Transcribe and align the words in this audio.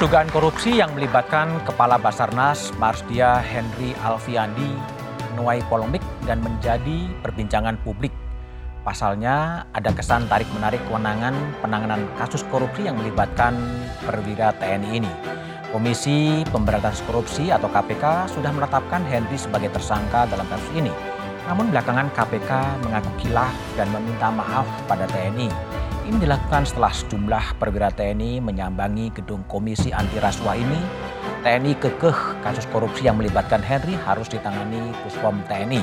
Dugaan 0.00 0.32
korupsi 0.32 0.80
yang 0.80 0.96
melibatkan 0.96 1.60
Kepala 1.68 2.00
Basarnas 2.00 2.72
Marsdia 2.80 3.36
Henry 3.36 3.92
Alfiandi 4.00 4.72
menuai 5.36 5.60
polemik 5.68 6.00
dan 6.24 6.40
menjadi 6.40 7.04
perbincangan 7.20 7.76
publik. 7.84 8.08
Pasalnya 8.80 9.68
ada 9.76 9.92
kesan 9.92 10.24
tarik-menarik 10.24 10.80
kewenangan 10.88 11.36
penanganan 11.60 12.08
kasus 12.16 12.40
korupsi 12.48 12.88
yang 12.88 12.96
melibatkan 12.96 13.52
perwira 14.08 14.56
TNI 14.56 15.04
ini. 15.04 15.12
Komisi 15.68 16.48
Pemberantasan 16.48 17.04
Korupsi 17.04 17.52
atau 17.52 17.68
KPK 17.68 18.32
sudah 18.32 18.56
menetapkan 18.56 19.04
Henry 19.04 19.36
sebagai 19.36 19.68
tersangka 19.68 20.24
dalam 20.24 20.48
kasus 20.48 20.80
ini. 20.80 20.96
Namun 21.44 21.68
belakangan 21.68 22.08
KPK 22.16 22.48
mengaku 22.88 23.12
kilaf 23.20 23.52
dan 23.76 23.92
meminta 23.92 24.32
maaf 24.32 24.64
pada 24.88 25.04
TNI. 25.12 25.79
Ini 26.10 26.26
dilakukan 26.26 26.66
setelah 26.66 26.90
sejumlah 26.90 27.62
perwira 27.62 27.86
TNI 27.94 28.42
menyambangi 28.42 29.14
gedung 29.14 29.46
Komisi 29.46 29.94
Anti 29.94 30.18
Rasuah 30.18 30.58
ini. 30.58 30.82
TNI 31.46 31.78
kekeh 31.78 32.42
kasus 32.42 32.66
korupsi 32.66 33.06
yang 33.06 33.14
melibatkan 33.14 33.62
Henry 33.62 33.94
harus 33.94 34.26
ditangani 34.26 34.90
Puspom 35.06 35.38
TNI. 35.46 35.78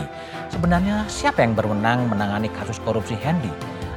Sebenarnya 0.52 1.08
siapa 1.08 1.48
yang 1.48 1.56
berwenang 1.56 2.12
menangani 2.12 2.52
kasus 2.52 2.76
korupsi 2.84 3.16
Henry? 3.16 3.48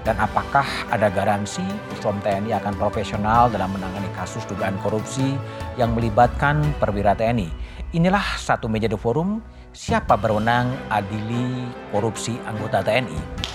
Dan 0.07 0.23
apakah 0.23 0.63
ada 0.95 1.11
garansi 1.11 1.67
Puspom 1.91 2.23
TNI 2.23 2.63
akan 2.63 2.79
profesional 2.79 3.51
dalam 3.51 3.75
menangani 3.75 4.07
kasus 4.15 4.47
dugaan 4.47 4.79
korupsi 4.87 5.35
yang 5.83 5.99
melibatkan 5.99 6.63
perwira 6.79 7.19
TNI? 7.19 7.51
Inilah 7.91 8.39
satu 8.39 8.71
meja 8.71 8.87
di 8.87 8.95
forum, 8.95 9.43
siapa 9.75 10.15
berwenang 10.15 10.79
adili 10.95 11.67
korupsi 11.91 12.39
anggota 12.47 12.87
TNI? 12.87 13.50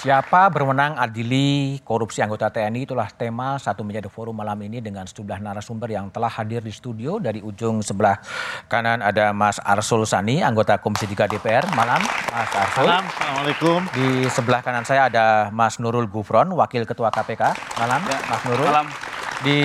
Siapa 0.00 0.48
berwenang 0.48 0.96
adili 0.96 1.76
korupsi 1.84 2.24
anggota 2.24 2.48
TNI 2.48 2.88
itulah 2.88 3.04
tema 3.12 3.60
satu 3.60 3.84
menjadi 3.84 4.08
forum 4.08 4.32
malam 4.32 4.56
ini 4.64 4.80
dengan 4.80 5.04
sejumlah 5.04 5.44
narasumber 5.44 5.92
yang 5.92 6.08
telah 6.08 6.32
hadir 6.32 6.64
di 6.64 6.72
studio. 6.72 7.20
Dari 7.20 7.44
ujung 7.44 7.84
sebelah 7.84 8.16
kanan 8.64 9.04
ada 9.04 9.36
Mas 9.36 9.60
Arsul 9.60 10.08
Sani, 10.08 10.40
anggota 10.40 10.80
Komisi 10.80 11.04
3 11.04 11.28
DPR. 11.28 11.68
Malam, 11.76 12.00
Mas 12.32 12.48
Arsul. 12.48 12.88
Malam, 12.88 13.04
Assalamualaikum. 13.12 13.78
Di 13.92 14.08
sebelah 14.32 14.64
kanan 14.64 14.88
saya 14.88 15.12
ada 15.12 15.52
Mas 15.52 15.76
Nurul 15.76 16.08
Gufron, 16.08 16.48
Wakil 16.48 16.88
Ketua 16.88 17.12
KPK. 17.12 17.52
Malam, 17.76 18.00
ya, 18.08 18.18
Mas 18.24 18.42
Nurul. 18.48 18.72
Malam. 18.72 18.88
Di 19.40 19.56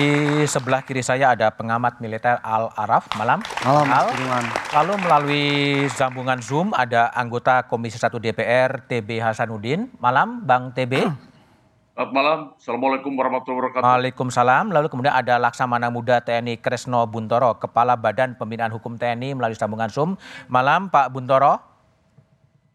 sebelah 0.48 0.80
kiri 0.80 1.04
saya 1.04 1.36
ada 1.36 1.52
pengamat 1.52 2.00
militer 2.00 2.40
Al 2.40 2.72
Araf. 2.80 3.12
Malam. 3.12 3.44
Malam, 3.60 3.84
Al. 3.92 4.08
Lalu 4.72 4.92
melalui 5.04 5.46
sambungan 5.92 6.40
Zoom 6.40 6.72
ada 6.72 7.12
anggota 7.12 7.60
Komisi 7.68 8.00
1 8.00 8.16
DPR 8.16 8.88
TB 8.88 9.20
Hasanuddin. 9.20 9.92
Malam, 10.00 10.40
Bang 10.48 10.72
TB. 10.72 11.12
Selamat 11.92 12.12
malam. 12.12 12.38
Assalamualaikum 12.56 13.12
warahmatullahi 13.20 13.56
wabarakatuh. 13.68 13.84
Waalaikumsalam. 13.84 14.64
Lalu 14.72 14.88
kemudian 14.88 15.12
ada 15.12 15.36
Laksamana 15.36 15.92
Muda 15.92 16.24
TNI 16.24 16.56
Kresno 16.56 17.04
Buntoro, 17.04 17.60
Kepala 17.60 18.00
Badan 18.00 18.32
Pembinaan 18.32 18.72
Hukum 18.72 18.96
TNI 18.96 19.36
melalui 19.36 19.60
sambungan 19.60 19.92
Zoom. 19.92 20.16
Malam, 20.48 20.88
Pak 20.88 21.12
Buntoro. 21.12 21.75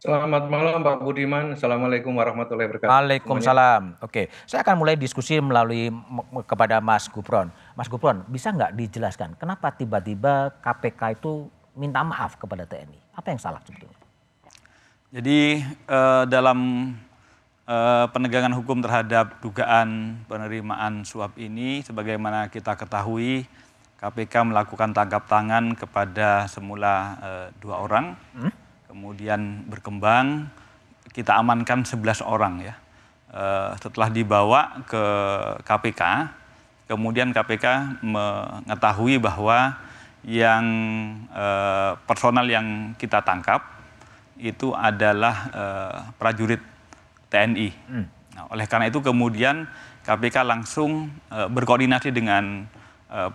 Selamat 0.02 0.50
malam 0.50 0.82
Pak 0.82 1.06
Budiman. 1.06 1.54
Assalamualaikum 1.54 2.18
warahmatullahi 2.18 2.66
wabarakatuh. 2.74 2.90
Waalaikumsalam. 2.90 4.02
Oke, 4.02 4.34
saya 4.50 4.66
akan 4.66 4.82
mulai 4.82 4.98
diskusi 4.98 5.38
melalui 5.38 5.94
kepada 6.50 6.82
Mas 6.82 7.06
Gupron. 7.06 7.54
Mas 7.78 7.86
Gupron, 7.86 8.26
bisa 8.26 8.50
nggak 8.50 8.74
dijelaskan 8.74 9.38
kenapa 9.38 9.70
tiba-tiba 9.70 10.58
KPK 10.58 11.22
itu 11.22 11.54
minta 11.78 12.02
maaf 12.02 12.34
kepada 12.34 12.66
TNI? 12.66 12.98
Apa 13.14 13.30
yang 13.30 13.38
salah 13.38 13.62
sebetulnya? 13.62 13.94
Jadi 15.14 15.62
eh, 15.70 16.24
dalam 16.26 16.90
eh, 17.70 18.06
penegakan 18.10 18.58
hukum 18.58 18.82
terhadap 18.82 19.38
dugaan 19.38 20.18
penerimaan 20.26 21.06
suap 21.06 21.38
ini, 21.38 21.86
sebagaimana 21.86 22.50
kita 22.50 22.74
ketahui, 22.74 23.46
KPK 24.02 24.50
melakukan 24.50 24.98
tangkap 24.98 25.30
tangan 25.30 25.78
kepada 25.78 26.50
semula 26.50 27.22
eh, 27.22 27.48
dua 27.62 27.86
orang. 27.86 28.18
Hmm? 28.34 28.61
Kemudian 28.92 29.64
berkembang 29.72 30.52
kita 31.16 31.40
amankan 31.40 31.88
11 31.88 32.28
orang 32.28 32.60
ya. 32.60 32.76
Uh, 33.32 33.72
setelah 33.80 34.12
dibawa 34.12 34.84
ke 34.84 35.04
KPK, 35.64 36.28
kemudian 36.92 37.32
KPK 37.32 38.04
mengetahui 38.04 39.16
bahwa 39.24 39.80
yang 40.28 40.66
uh, 41.32 41.96
personal 42.04 42.44
yang 42.44 42.92
kita 43.00 43.24
tangkap 43.24 43.64
itu 44.36 44.76
adalah 44.76 45.36
uh, 45.56 45.98
prajurit 46.20 46.60
TNI. 47.32 47.72
Hmm. 47.88 48.06
Nah, 48.36 48.44
oleh 48.52 48.68
karena 48.68 48.92
itu 48.92 49.00
kemudian 49.00 49.72
KPK 50.04 50.44
langsung 50.44 51.14
berkoordinasi 51.30 52.10
dengan 52.10 52.66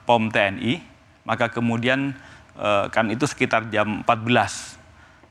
POM 0.03 0.35
TNI, 0.35 0.83
maka 1.23 1.47
kemudian 1.47 2.11
kan 2.91 3.07
itu 3.07 3.23
sekitar 3.23 3.71
jam 3.71 4.03
14 4.03 4.76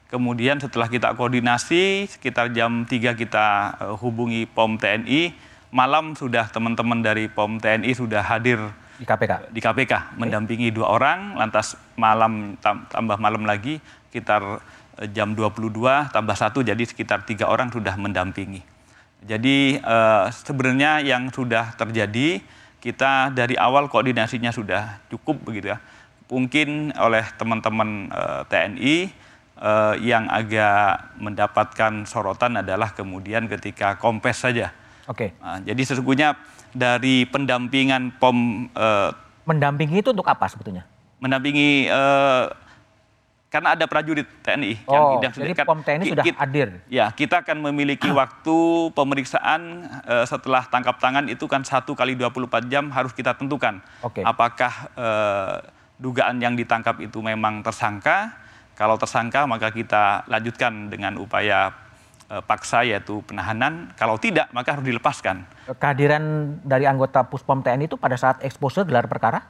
Kemudian 0.05 0.61
setelah 0.61 0.85
kita 0.85 1.17
koordinasi, 1.17 2.05
sekitar 2.05 2.53
jam 2.53 2.85
3 2.85 3.17
kita 3.17 3.45
uh, 3.81 3.97
hubungi 3.97 4.45
POM 4.45 4.77
TNI, 4.77 5.33
malam 5.73 6.13
sudah 6.13 6.45
teman-teman 6.45 7.01
dari 7.01 7.25
POM 7.25 7.57
TNI 7.57 7.89
sudah 7.97 8.21
hadir 8.21 8.61
di 8.95 9.03
KPK. 9.03 9.49
Di 9.49 9.59
KPK 9.59 10.15
mendampingi 10.15 10.69
dua 10.69 10.93
orang, 10.93 11.33
lantas 11.35 11.73
malam 11.97 12.53
tambah 12.61 13.17
malam 13.17 13.49
lagi 13.49 13.81
sekitar 14.07 14.61
uh, 14.61 15.07
jam 15.09 15.33
22 15.33 15.73
tambah 16.13 16.37
satu 16.37 16.61
jadi 16.61 16.79
sekitar 16.85 17.25
tiga 17.25 17.49
orang 17.49 17.73
sudah 17.73 17.97
mendampingi. 17.97 18.61
Jadi 19.25 19.81
sebenarnya 20.29 21.01
yang 21.01 21.33
sudah 21.33 21.73
terjadi 21.73 22.45
kita 22.77 23.33
dari 23.33 23.57
awal 23.57 23.89
koordinasinya 23.89 24.53
sudah 24.53 25.01
cukup 25.09 25.41
begitu 25.41 25.73
ya. 25.73 25.81
Mungkin 26.29 26.93
oleh 26.93 27.25
teman-teman 27.33 28.13
TNI 28.45 29.24
uh, 29.59 29.95
yang 29.99 30.27
agak 30.27 31.15
mendapatkan 31.19 32.03
sorotan 32.07 32.59
adalah 32.59 32.91
kemudian 32.91 33.47
ketika 33.47 33.95
kompes 33.99 34.43
saja. 34.43 34.71
Oke. 35.05 35.35
Okay. 35.35 35.43
Uh, 35.43 35.59
jadi 35.63 35.81
sesungguhnya 35.85 36.35
dari 36.75 37.23
pendampingan 37.29 38.19
POM 38.19 38.69
uh, 38.75 39.11
mendampingi 39.45 40.01
itu 40.01 40.11
untuk 40.11 40.27
apa 40.27 40.49
sebetulnya? 40.49 40.83
Mendampingi 41.21 41.87
uh, 41.87 42.51
karena 43.55 43.71
ada 43.71 43.87
prajurit 43.87 44.27
TNI 44.43 44.83
oh, 44.83 45.15
yang 45.23 45.31
jadi 45.31 45.55
POM 45.63 45.79
TNI 45.79 46.11
sudah 46.11 46.25
kita, 46.27 46.37
hadir. 46.43 46.67
Ya, 46.91 47.07
kita 47.15 47.39
akan 47.39 47.63
memiliki 47.71 48.11
waktu 48.19 48.57
pemeriksaan 48.91 49.87
uh, 50.03 50.25
setelah 50.27 50.67
tangkap 50.67 50.99
tangan 50.99 51.31
itu 51.31 51.47
kan 51.47 51.63
satu 51.63 51.95
kali 51.95 52.19
24 52.19 52.67
jam 52.67 52.91
harus 52.91 53.15
kita 53.15 53.31
tentukan. 53.37 53.79
Okay. 54.03 54.27
Apakah 54.27 54.91
uh, 54.99 55.55
dugaan 55.95 56.43
yang 56.43 56.59
ditangkap 56.59 56.99
itu 56.99 57.23
memang 57.23 57.63
tersangka 57.63 58.35
kalau 58.75 58.99
tersangka 58.99 59.47
maka 59.47 59.71
kita 59.71 60.27
lanjutkan 60.27 60.91
dengan 60.91 61.15
upaya 61.15 61.71
e, 62.27 62.43
paksa 62.43 62.83
yaitu 62.83 63.23
penahanan. 63.23 63.95
Kalau 63.95 64.19
tidak 64.19 64.51
maka 64.51 64.75
harus 64.75 64.85
dilepaskan. 64.85 65.47
Kehadiran 65.79 66.55
dari 66.61 66.83
anggota 66.83 67.23
Puspom 67.23 67.63
TNI 67.63 67.87
itu 67.87 67.95
pada 67.95 68.19
saat 68.19 68.43
expose 68.43 68.83
gelar 68.83 69.07
perkara? 69.07 69.47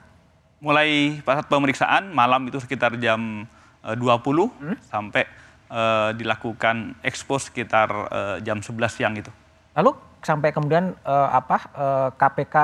Mulai 0.61 1.19
pada 1.25 1.41
saat 1.41 1.49
pemeriksaan 1.49 2.13
malam 2.13 2.45
itu 2.47 2.61
sekitar 2.61 2.95
jam 3.01 3.49
e, 3.81 3.89
20 3.97 3.97
hmm? 3.97 4.77
sampai 4.93 5.25
e, 5.73 5.81
dilakukan 6.21 6.93
expose 7.01 7.49
sekitar 7.49 7.89
e, 7.89 8.19
jam 8.45 8.61
11 8.61 8.93
siang 8.93 9.17
itu. 9.17 9.33
Lalu 9.73 9.97
sampai 10.21 10.53
kemudian 10.53 10.93
e, 11.01 11.15
apa 11.33 11.57
e, 11.73 11.85
KPK 12.13 12.55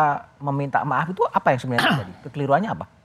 meminta 0.46 0.86
maaf 0.86 1.10
itu 1.10 1.26
apa 1.26 1.58
yang 1.58 1.60
sebenarnya 1.60 1.90
terjadi? 1.90 2.14
Kekeliruannya 2.30 2.70
apa? 2.70 3.01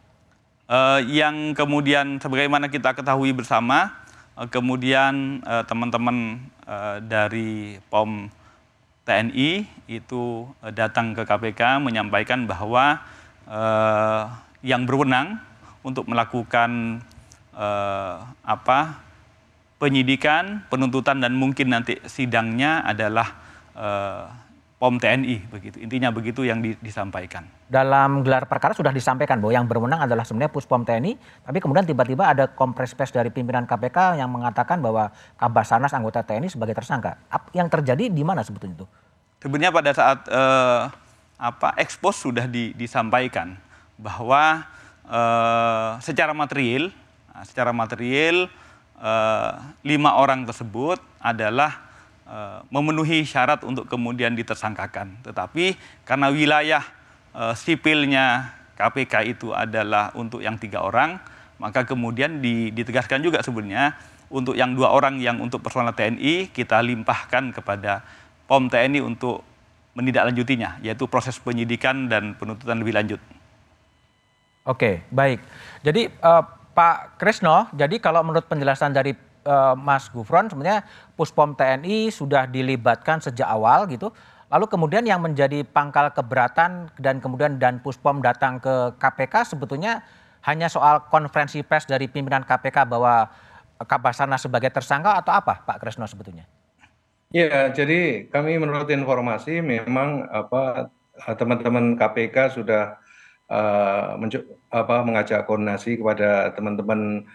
Uh, 0.70 1.00
yang 1.02 1.54
kemudian 1.54 2.18
sebagaimana 2.18 2.70
kita 2.70 2.94
ketahui 2.94 3.32
bersama, 3.34 3.94
uh, 4.38 4.46
kemudian 4.50 5.42
uh, 5.46 5.62
teman-teman 5.66 6.42
uh, 6.66 6.98
dari 7.02 7.78
POM 7.90 8.30
TNI 9.06 9.62
itu 9.86 10.50
datang 10.74 11.14
ke 11.14 11.22
KPK 11.22 11.78
menyampaikan 11.78 12.42
bahwa 12.42 12.98
yang 14.66 14.82
berwenang 14.82 15.38
untuk 15.86 16.10
melakukan 16.10 16.98
apa 18.42 18.98
penyidikan, 19.78 20.66
penuntutan 20.66 21.22
dan 21.22 21.38
mungkin 21.38 21.70
nanti 21.70 22.02
sidangnya 22.10 22.82
adalah 22.82 23.30
POM 24.76 25.00
TNI 25.00 25.48
begitu. 25.48 25.80
Intinya 25.80 26.12
begitu 26.12 26.44
yang 26.44 26.60
di, 26.60 26.76
disampaikan. 26.84 27.48
Dalam 27.64 28.20
gelar 28.20 28.44
perkara 28.44 28.76
sudah 28.76 28.92
disampaikan 28.92 29.40
bahwa 29.40 29.52
yang 29.56 29.64
berwenang 29.64 30.04
adalah 30.04 30.20
sebenarnya 30.20 30.52
Puspom 30.52 30.84
TNI, 30.84 31.16
tapi 31.48 31.64
kemudian 31.64 31.88
tiba-tiba 31.88 32.28
ada 32.28 32.44
kompres 32.44 32.92
pes 32.92 33.08
dari 33.08 33.32
pimpinan 33.32 33.64
KPK 33.64 34.20
yang 34.20 34.28
mengatakan 34.28 34.84
bahwa 34.84 35.08
Kabasarnas 35.40 35.96
anggota 35.96 36.20
TNI 36.20 36.52
sebagai 36.52 36.76
tersangka. 36.76 37.16
Yang 37.56 37.72
terjadi 37.72 38.12
di 38.12 38.20
mana 38.20 38.44
sebetulnya 38.44 38.84
itu? 38.84 38.86
Sebenarnya 39.40 39.72
pada 39.72 39.90
saat 39.96 40.18
eh, 40.28 40.82
apa 41.40 41.72
ekspos 41.80 42.20
sudah 42.20 42.44
di, 42.44 42.76
disampaikan 42.76 43.56
bahwa 43.96 44.60
eh, 45.08 45.90
secara 46.04 46.36
material, 46.36 46.92
nah, 47.32 47.48
secara 47.48 47.72
material 47.72 48.44
eh, 49.00 49.52
lima 49.88 50.20
orang 50.20 50.44
tersebut 50.44 51.00
adalah 51.16 51.85
memenuhi 52.70 53.22
syarat 53.22 53.62
untuk 53.62 53.86
kemudian 53.86 54.34
ditersangkakan. 54.34 55.22
Tetapi 55.22 55.78
karena 56.02 56.28
wilayah 56.34 56.82
uh, 57.30 57.54
sipilnya 57.54 58.50
KPK 58.76 59.14
itu 59.38 59.54
adalah 59.54 60.12
untuk 60.18 60.42
yang 60.42 60.58
tiga 60.60 60.84
orang, 60.84 61.22
maka 61.56 61.86
kemudian 61.88 62.42
ditegaskan 62.74 63.24
juga 63.24 63.40
sebenarnya 63.40 63.96
untuk 64.28 64.58
yang 64.58 64.74
dua 64.74 64.90
orang 64.90 65.22
yang 65.22 65.38
untuk 65.38 65.62
personal 65.62 65.94
TNI 65.94 66.50
kita 66.50 66.82
limpahkan 66.82 67.54
kepada 67.54 68.02
POM 68.50 68.66
TNI 68.68 69.00
untuk 69.02 69.46
menindaklanjutinya, 69.96 70.82
yaitu 70.84 71.08
proses 71.08 71.40
penyidikan 71.40 72.10
dan 72.10 72.36
penuntutan 72.36 72.76
lebih 72.76 72.92
lanjut. 72.92 73.20
Oke, 74.66 75.06
baik. 75.08 75.40
Jadi 75.80 76.10
uh, 76.20 76.42
Pak 76.76 77.16
Krisno, 77.16 77.70
jadi 77.72 77.96
kalau 78.02 78.20
menurut 78.20 78.44
penjelasan 78.44 78.92
dari 78.92 79.16
uh, 79.46 79.78
Mas 79.78 80.10
Gufron, 80.10 80.50
sebenarnya 80.50 80.82
Puspom 81.14 81.54
TNI 81.54 82.10
sudah 82.10 82.50
dilibatkan 82.50 83.22
sejak 83.22 83.46
awal 83.46 83.86
gitu. 83.86 84.10
Lalu 84.46 84.66
kemudian 84.70 85.02
yang 85.02 85.22
menjadi 85.22 85.62
pangkal 85.66 86.10
keberatan 86.10 86.90
dan 86.98 87.22
kemudian 87.22 87.58
dan 87.62 87.78
Puspom 87.78 88.18
datang 88.18 88.58
ke 88.58 88.94
KPK 88.98 89.56
sebetulnya 89.56 90.02
hanya 90.46 90.70
soal 90.70 91.06
konferensi 91.10 91.62
pers 91.66 91.86
dari 91.86 92.06
pimpinan 92.06 92.46
KPK 92.46 92.86
bahwa 92.86 93.26
Kabasana 93.76 94.40
sebagai 94.40 94.72
tersangka 94.72 95.20
atau 95.20 95.36
apa 95.36 95.60
Pak 95.66 95.84
Krisno 95.84 96.08
sebetulnya? 96.08 96.48
Ya, 97.34 97.68
jadi 97.74 98.30
kami 98.30 98.56
menurut 98.56 98.88
informasi 98.88 99.60
memang 99.60 100.24
apa 100.30 100.88
teman-teman 101.36 101.98
KPK 101.98 102.56
sudah 102.56 102.96
uh, 103.50 104.16
apa, 104.70 104.96
mengajak 105.02 105.44
koordinasi 105.44 105.98
kepada 105.98 106.54
teman-teman 106.54 107.26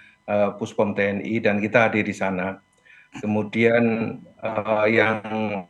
Puspom 0.56 0.94
TNI 0.95 1.41
dan 1.44 1.59
kita 1.59 1.89
hadir 1.89 2.06
di 2.07 2.15
sana. 2.15 2.62
Kemudian 3.19 4.15
uh, 4.39 4.88
yang 4.88 5.19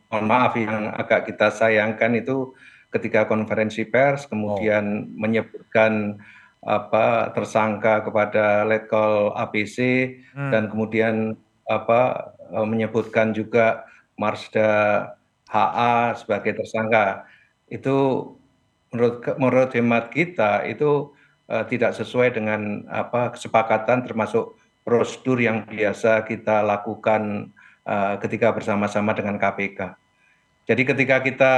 mohon 0.06 0.26
maaf 0.30 0.54
yang 0.54 0.94
agak 0.94 1.26
kita 1.26 1.50
sayangkan 1.50 2.14
itu 2.14 2.54
ketika 2.92 3.24
konferensi 3.24 3.88
pers 3.88 4.28
kemudian 4.28 4.84
oh. 4.84 5.08
menyebutkan 5.16 6.20
apa 6.62 7.34
tersangka 7.34 8.06
kepada 8.06 8.62
letkol 8.62 9.34
APC 9.34 9.78
hmm. 10.30 10.50
dan 10.54 10.70
kemudian 10.70 11.34
apa 11.66 12.30
e, 12.54 12.58
menyebutkan 12.62 13.34
juga 13.34 13.82
Marsda 14.14 14.70
HA 15.50 16.22
sebagai 16.22 16.62
tersangka 16.62 17.26
itu 17.66 18.30
menurut 18.94 19.26
menurut 19.42 19.70
hemat 19.74 20.14
kita 20.14 20.62
itu 20.68 21.10
tidak 21.68 21.92
sesuai 21.92 22.32
dengan 22.32 22.88
apa 22.88 23.36
kesepakatan 23.36 24.08
termasuk 24.08 24.56
prosedur 24.82 25.38
yang 25.38 25.68
biasa 25.68 26.24
kita 26.26 26.64
lakukan 26.64 27.52
uh, 27.86 28.16
ketika 28.18 28.50
bersama-sama 28.50 29.12
dengan 29.14 29.38
KPK. 29.38 29.94
Jadi 30.66 30.82
ketika 30.86 31.16
kita 31.22 31.52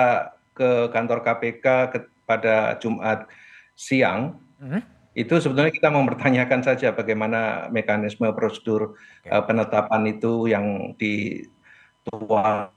ke 0.55 0.89
kantor 0.91 1.21
KPK 1.25 1.67
ke, 1.93 1.99
pada 2.25 2.77
Jumat 2.81 3.29
siang, 3.77 4.41
hmm 4.61 4.95
itu 5.15 5.39
sebetulnya 5.39 5.71
kita 5.71 5.95
mempertanyakan 5.95 6.67
saja 6.67 6.91
bagaimana 6.91 7.71
mekanisme 7.71 8.27
prosedur 8.35 8.99
okay. 9.23 9.31
uh, 9.31 9.39
eh, 9.39 9.45
penetapan 9.47 10.11
itu 10.11 10.51
yang 10.51 10.91
dituangkan 10.99 12.75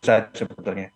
saja 0.00 0.32
sebetulnya. 0.32 0.88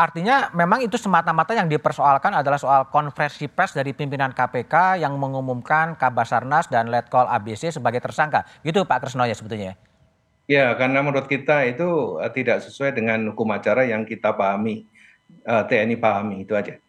Artinya 0.00 0.48
memang 0.56 0.80
itu 0.80 0.96
semata-mata 0.96 1.52
yang 1.52 1.68
dipersoalkan 1.68 2.32
adalah 2.32 2.56
soal 2.56 2.88
konferensi 2.88 3.44
pers 3.52 3.76
dari 3.76 3.92
pimpinan 3.92 4.32
KPK 4.32 5.04
yang 5.04 5.12
mengumumkan 5.20 5.92
Kabasarnas 5.92 6.72
dan 6.72 6.88
Letkol 6.88 7.28
ABC 7.28 7.68
sebagai 7.68 8.00
tersangka. 8.00 8.48
Gitu 8.64 8.80
Pak 8.88 9.04
Kresno 9.04 9.28
ya 9.28 9.36
sebetulnya. 9.36 9.76
Ya, 10.48 10.72
karena 10.72 11.04
menurut 11.04 11.28
kita 11.28 11.68
itu 11.68 12.16
uh, 12.16 12.32
tidak 12.32 12.64
sesuai 12.64 12.96
dengan 12.96 13.28
hukum 13.28 13.52
acara 13.52 13.84
yang 13.84 14.08
kita 14.08 14.32
pahami, 14.32 14.88
uh, 15.44 15.68
TNI 15.68 16.00
pahami 16.00 16.48
itu 16.48 16.56
aja. 16.56 16.80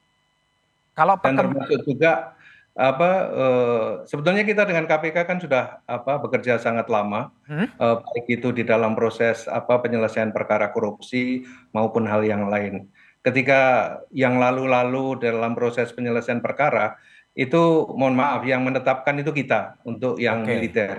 Kalau 0.95 1.19
Dan 1.19 1.35
termasuk 1.35 1.83
juga 1.83 2.39
apa 2.71 3.11
uh, 3.27 3.89
sebetulnya 4.07 4.47
kita 4.47 4.63
dengan 4.63 4.87
KPK 4.87 5.27
kan 5.27 5.37
sudah 5.43 5.83
apa 5.83 6.15
bekerja 6.23 6.55
sangat 6.55 6.87
lama 6.87 7.27
hmm? 7.43 7.75
uh, 7.75 7.99
baik 7.99 8.39
itu 8.39 8.55
di 8.55 8.63
dalam 8.63 8.95
proses 8.95 9.43
apa 9.51 9.83
penyelesaian 9.83 10.31
perkara 10.31 10.71
korupsi 10.71 11.43
maupun 11.75 12.07
hal 12.07 12.23
yang 12.23 12.47
lain. 12.47 12.87
Ketika 13.21 13.62
yang 14.09 14.41
lalu-lalu 14.41 15.21
dalam 15.21 15.53
proses 15.53 15.94
penyelesaian 15.94 16.41
perkara 16.41 16.97
itu 17.38 17.88
mohon 17.95 18.18
maaf 18.18 18.44
yang 18.44 18.65
menetapkan 18.65 19.15
itu 19.21 19.31
kita 19.31 19.77
untuk 19.88 20.18
yang 20.18 20.44
okay. 20.44 20.50
militer. 20.57 20.89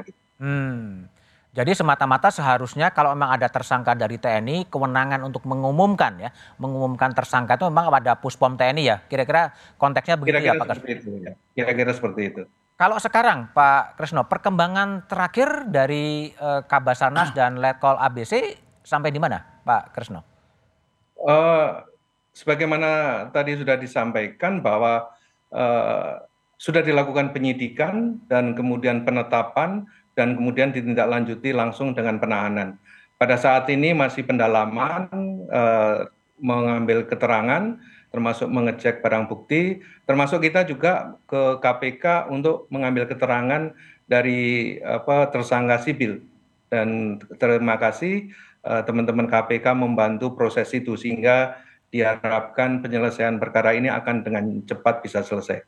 Hmm. 0.40 1.10
Jadi 1.52 1.76
semata-mata 1.76 2.32
seharusnya 2.32 2.88
kalau 2.96 3.12
memang 3.12 3.36
ada 3.36 3.44
tersangka 3.44 3.92
dari 3.92 4.16
TNI, 4.16 4.72
kewenangan 4.72 5.20
untuk 5.20 5.44
mengumumkan 5.44 6.16
ya, 6.16 6.32
mengumumkan 6.56 7.12
tersangka 7.12 7.60
itu 7.60 7.69
memang 7.69 7.92
pada 7.92 8.16
Puspom 8.16 8.56
TNI 8.56 8.82
ya. 8.88 8.96
Kira-kira 9.04 9.52
konteksnya 9.76 10.16
begitu 10.16 10.40
Kira-kira 10.40 10.56
ya 10.56 10.60
Pak 10.64 10.66
seperti 10.80 10.92
itu 10.96 11.10
ya. 11.20 11.32
Kira-kira 11.52 11.90
seperti 11.92 12.22
itu. 12.24 12.42
Kalau 12.80 12.96
sekarang 12.96 13.52
Pak 13.52 14.00
Krisno, 14.00 14.24
perkembangan 14.24 15.04
terakhir 15.04 15.69
dari 15.69 16.32
uh, 16.40 16.64
Kabasarnas 16.64 17.36
dan 17.36 17.60
Letkol 17.60 18.00
ABC 18.00 18.56
sampai 18.80 19.12
di 19.12 19.20
mana 19.20 19.60
Pak 19.60 19.92
Krisno? 19.92 20.24
Uh, 21.20 21.84
sebagaimana 22.32 23.25
tadi 23.31 23.56
sudah 23.56 23.76
disampaikan 23.76 24.64
bahwa 24.64 25.08
uh, 25.52 26.25
sudah 26.62 26.79
dilakukan 26.79 27.34
penyidikan 27.34 28.23
dan 28.31 28.55
kemudian 28.55 29.02
penetapan 29.02 29.82
dan 30.14 30.38
kemudian 30.38 30.70
ditindaklanjuti 30.70 31.50
langsung 31.50 31.90
dengan 31.90 32.23
penahanan. 32.23 32.79
Pada 33.19 33.34
saat 33.34 33.67
ini 33.67 33.91
masih 33.91 34.22
pendalaman, 34.22 35.10
eh, 35.51 36.10
mengambil 36.43 37.06
keterangan, 37.06 37.79
termasuk 38.10 38.51
mengecek 38.51 39.03
barang 39.03 39.31
bukti, 39.31 39.82
termasuk 40.06 40.43
kita 40.43 40.67
juga 40.67 41.19
ke 41.27 41.58
KPK 41.62 42.31
untuk 42.31 42.67
mengambil 42.70 43.06
keterangan 43.06 43.74
dari 44.10 44.77
apa 44.82 45.31
tersangka 45.34 45.82
sipil. 45.82 46.22
Dan 46.70 47.19
terima 47.43 47.74
kasih 47.79 48.31
eh, 48.62 48.82
teman-teman 48.86 49.27
KPK 49.27 49.74
membantu 49.74 50.34
proses 50.39 50.70
itu 50.74 50.94
sehingga 50.94 51.61
diharapkan 51.93 52.81
penyelesaian 52.81 53.37
perkara 53.37 53.77
ini 53.77 53.93
akan 53.93 54.25
dengan 54.25 54.44
cepat 54.65 55.05
bisa 55.05 55.20
selesai. 55.20 55.61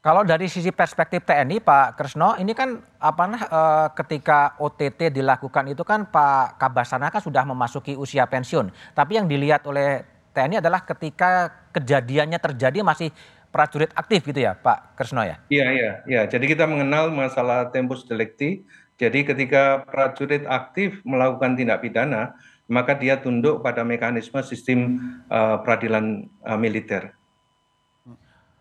Kalau 0.00 0.24
dari 0.24 0.48
sisi 0.48 0.72
perspektif 0.72 1.28
TNI, 1.28 1.60
Pak 1.60 2.00
Kresno, 2.00 2.32
ini 2.40 2.56
kan 2.56 2.80
apa 2.96 3.24
nah, 3.28 3.42
e, 3.44 3.60
ketika 4.00 4.56
OTT 4.56 5.12
dilakukan 5.12 5.68
itu 5.68 5.84
kan 5.84 6.08
Pak 6.08 6.56
Kabasana 6.56 7.12
kan 7.12 7.20
sudah 7.20 7.44
memasuki 7.44 7.92
usia 8.00 8.24
pensiun. 8.24 8.72
Tapi 8.96 9.20
yang 9.20 9.28
dilihat 9.28 9.60
oleh 9.68 10.00
TNI 10.32 10.64
adalah 10.64 10.88
ketika 10.88 11.52
kejadiannya 11.76 12.40
terjadi 12.40 12.80
masih 12.80 13.12
prajurit 13.52 13.92
aktif 13.92 14.24
gitu 14.24 14.40
ya, 14.40 14.56
Pak 14.56 14.96
Kresno 14.96 15.20
ya? 15.20 15.36
Iya, 15.52 15.66
iya, 15.68 15.92
iya. 16.08 16.22
Jadi 16.24 16.48
kita 16.48 16.64
mengenal 16.64 17.12
masalah 17.12 17.68
tempus 17.68 18.08
delicti. 18.08 18.64
Jadi 18.96 19.28
ketika 19.28 19.84
prajurit 19.84 20.48
aktif 20.48 20.96
melakukan 21.04 21.60
tindak 21.60 21.84
pidana, 21.84 22.40
maka 22.70 22.94
dia 22.94 23.18
tunduk 23.18 23.66
pada 23.66 23.82
mekanisme 23.82 24.38
sistem 24.46 25.02
uh, 25.26 25.58
peradilan 25.60 26.30
uh, 26.46 26.54
militer. 26.54 27.10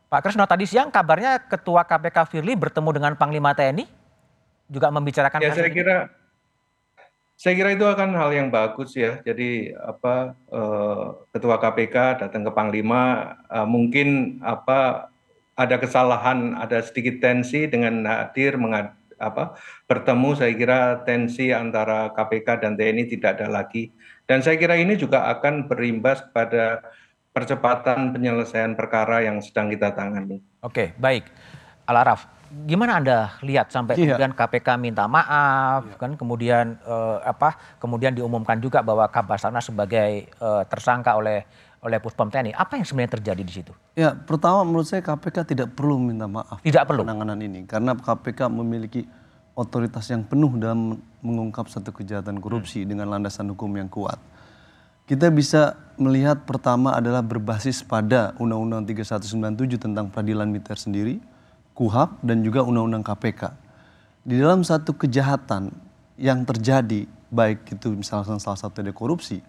Pak 0.09 0.25
Krisno 0.25 0.49
tadi 0.49 0.65
siang 0.65 0.89
kabarnya 0.89 1.45
Ketua 1.45 1.85
KPK 1.85 2.25
Firly 2.25 2.57
bertemu 2.57 2.89
dengan 2.97 3.13
Panglima 3.13 3.53
TNI 3.53 3.85
juga 4.65 4.89
membicarakan. 4.89 5.37
Ya 5.37 5.53
saya 5.53 5.69
kira 5.69 6.09
saya 7.37 7.53
kira 7.55 7.71
itu 7.77 7.85
akan 7.85 8.17
hal 8.17 8.33
yang 8.33 8.49
bagus 8.49 8.97
ya. 8.97 9.21
Jadi 9.21 9.69
apa 9.77 10.33
eh, 10.49 11.05
Ketua 11.37 11.61
KPK 11.61 12.25
datang 12.25 12.41
ke 12.41 12.51
Panglima 12.51 13.37
eh, 13.53 13.67
mungkin 13.69 14.41
apa 14.41 15.13
ada 15.53 15.75
kesalahan, 15.77 16.57
ada 16.57 16.81
sedikit 16.81 17.21
tensi 17.21 17.67
dengan 17.69 18.01
hadir 18.07 18.55
mengad, 18.55 18.95
apa 19.19 19.59
bertemu 19.85 20.29
saya 20.33 20.53
kira 20.55 20.79
tensi 21.03 21.51
antara 21.51 22.09
KPK 22.15 22.63
dan 22.63 22.73
TNI 22.79 23.03
tidak 23.11 23.39
ada 23.39 23.47
lagi. 23.51 23.91
Dan 24.25 24.41
saya 24.41 24.55
kira 24.55 24.79
ini 24.79 24.95
juga 24.95 25.27
akan 25.29 25.67
berimbas 25.67 26.23
pada 26.31 26.81
percepatan 27.35 28.15
penyelesaian 28.15 28.73
perkara 28.73 29.21
yang 29.21 29.43
sedang 29.43 29.69
kita 29.69 29.93
tangani. 29.93 30.41
Oke, 30.65 30.97
baik. 30.97 31.29
Alaraf, 31.89 32.29
gimana 32.49 32.97
Anda 32.97 33.38
lihat 33.45 33.69
sampai 33.69 33.97
iya. 33.97 34.13
kemudian 34.17 34.33
KPK 34.33 34.67
minta 34.81 35.05
maaf 35.05 35.85
iya. 35.85 35.95
kan 36.01 36.11
kemudian 36.17 36.81
eh, 36.81 37.17
apa 37.21 37.77
kemudian 37.77 38.17
diumumkan 38.17 38.57
juga 38.57 38.81
bahwa 38.81 39.05
Kabasana 39.05 39.61
sebagai 39.61 40.25
eh, 40.25 40.63
tersangka 40.65 41.13
oleh 41.13 41.45
oleh 41.79 41.98
Puspom 42.03 42.27
TNI. 42.27 42.51
Apa 42.55 42.75
yang 42.75 42.86
sebenarnya 42.86 43.19
terjadi 43.19 43.41
di 43.41 43.53
situ? 43.53 43.74
Ya, 43.95 44.15
pertama 44.15 44.63
menurut 44.67 44.88
saya 44.88 45.00
KPK 45.00 45.48
tidak 45.48 45.67
perlu 45.75 46.00
minta 46.00 46.27
maaf. 46.27 46.59
Tidak 46.59 46.83
perlu. 46.83 47.07
Penanganan 47.07 47.39
ini 47.39 47.63
karena 47.63 47.95
KPK 47.95 48.51
memiliki 48.51 49.07
otoritas 49.55 50.07
yang 50.12 50.24
penuh 50.24 50.55
dalam 50.59 51.00
mengungkap 51.19 51.67
satu 51.67 51.91
kejahatan 51.91 52.39
korupsi 52.39 52.83
hmm. 52.83 52.88
dengan 52.95 53.12
landasan 53.12 53.48
hukum 53.51 53.71
yang 53.75 53.91
kuat 53.91 54.19
kita 55.09 55.33
bisa 55.33 55.74
melihat 55.98 56.45
pertama 56.45 56.93
adalah 56.93 57.25
berbasis 57.25 57.81
pada 57.81 58.38
Undang-Undang 58.38 58.93
3197 58.93 59.81
tentang 59.81 60.05
peradilan 60.13 60.45
militer 60.45 60.77
sendiri, 60.77 61.17
KUHAP, 61.74 62.21
dan 62.21 62.45
juga 62.45 62.62
Undang-Undang 62.62 63.01
KPK. 63.01 63.41
Di 64.21 64.38
dalam 64.38 64.62
satu 64.62 64.93
kejahatan 64.93 65.74
yang 66.13 66.45
terjadi 66.45 67.09
baik 67.33 67.74
itu 67.74 67.89
misalkan 67.89 68.38
salah 68.38 68.62
satu 68.62 68.86
ada 68.86 68.93
korupsi, 68.93 69.41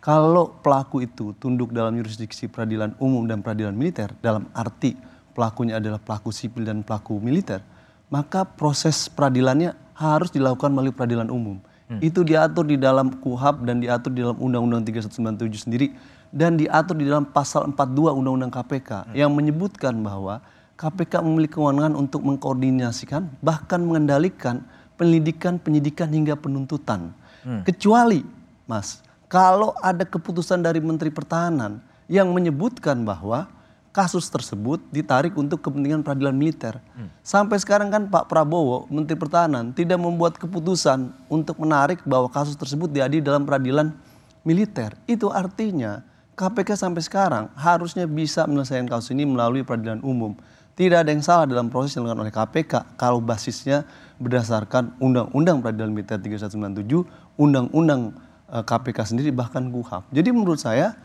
kalau 0.00 0.48
pelaku 0.64 1.04
itu 1.04 1.36
tunduk 1.36 1.76
dalam 1.76 1.92
yurisdiksi 1.92 2.48
peradilan 2.48 2.96
umum 2.96 3.28
dan 3.28 3.44
peradilan 3.44 3.76
militer, 3.76 4.08
dalam 4.24 4.48
arti 4.56 4.96
pelakunya 5.36 5.76
adalah 5.76 6.00
pelaku 6.00 6.32
sipil 6.32 6.64
dan 6.64 6.80
pelaku 6.80 7.20
militer, 7.20 7.60
maka 8.08 8.48
proses 8.48 9.12
peradilannya 9.12 9.76
harus 9.92 10.32
dilakukan 10.32 10.72
melalui 10.72 10.96
peradilan 10.96 11.28
umum. 11.28 11.60
Hmm. 11.92 12.00
Itu 12.00 12.24
diatur 12.24 12.64
di 12.64 12.80
dalam 12.80 13.20
KUHAP 13.20 13.68
dan 13.68 13.84
diatur 13.84 14.10
di 14.16 14.24
dalam 14.24 14.40
Undang-Undang 14.40 14.88
3197 14.88 15.68
sendiri 15.68 15.92
dan 16.32 16.56
diatur 16.56 16.96
di 16.96 17.04
dalam 17.04 17.28
pasal 17.28 17.68
42 17.68 18.16
Undang-Undang 18.16 18.52
KPK 18.56 18.90
hmm. 19.10 19.14
yang 19.14 19.30
menyebutkan 19.36 19.92
bahwa 20.00 20.40
KPK 20.80 21.20
memiliki 21.20 21.60
kewenangan 21.60 21.92
untuk 21.92 22.24
mengkoordinasikan 22.24 23.28
bahkan 23.44 23.84
mengendalikan 23.84 24.64
penyelidikan, 24.96 25.60
penyidikan 25.60 26.08
hingga 26.08 26.40
penuntutan. 26.40 27.12
Hmm. 27.44 27.64
Kecuali, 27.64 28.24
Mas, 28.64 29.04
kalau 29.30 29.70
ada 29.78 30.02
keputusan 30.02 30.58
dari 30.58 30.82
Menteri 30.82 31.14
Pertahanan 31.14 31.78
yang 32.10 32.34
menyebutkan 32.34 33.06
bahwa 33.06 33.46
kasus 33.94 34.26
tersebut 34.26 34.82
ditarik 34.90 35.38
untuk 35.38 35.62
kepentingan 35.62 36.02
peradilan 36.02 36.34
militer. 36.34 36.82
Hmm. 36.98 37.14
Sampai 37.22 37.62
sekarang 37.62 37.94
kan 37.94 38.10
Pak 38.10 38.26
Prabowo, 38.26 38.90
Menteri 38.90 39.14
Pertahanan, 39.14 39.70
tidak 39.70 40.02
membuat 40.02 40.34
keputusan 40.34 41.14
untuk 41.30 41.62
menarik 41.62 42.02
bahwa 42.02 42.26
kasus 42.26 42.58
tersebut 42.58 42.90
diadili 42.90 43.22
dalam 43.22 43.46
peradilan 43.46 43.94
militer. 44.42 44.98
Itu 45.06 45.30
artinya 45.30 46.02
KPK 46.34 46.74
sampai 46.74 47.02
sekarang 47.02 47.44
harusnya 47.54 48.10
bisa 48.10 48.50
menyelesaikan 48.50 48.90
kasus 48.90 49.14
ini 49.14 49.26
melalui 49.26 49.62
peradilan 49.62 50.02
umum. 50.02 50.34
Tidak 50.74 51.06
ada 51.06 51.10
yang 51.14 51.22
salah 51.22 51.46
dalam 51.46 51.70
proses 51.70 51.94
yang 51.94 52.02
dilakukan 52.02 52.22
oleh 52.26 52.34
KPK 52.34 52.72
kalau 52.98 53.22
basisnya 53.22 53.86
berdasarkan 54.18 54.96
Undang-Undang 54.98 55.60
Peradilan 55.60 55.92
Militer 55.92 56.16
3197, 56.16 57.36
Undang-Undang 57.36 58.29
KPK 58.50 58.98
eh, 58.98 59.06
sendiri 59.14 59.30
bahkan 59.30 59.70
KUHAP. 59.70 60.10
Jadi 60.10 60.28
menurut 60.34 60.58
saya 60.58 60.98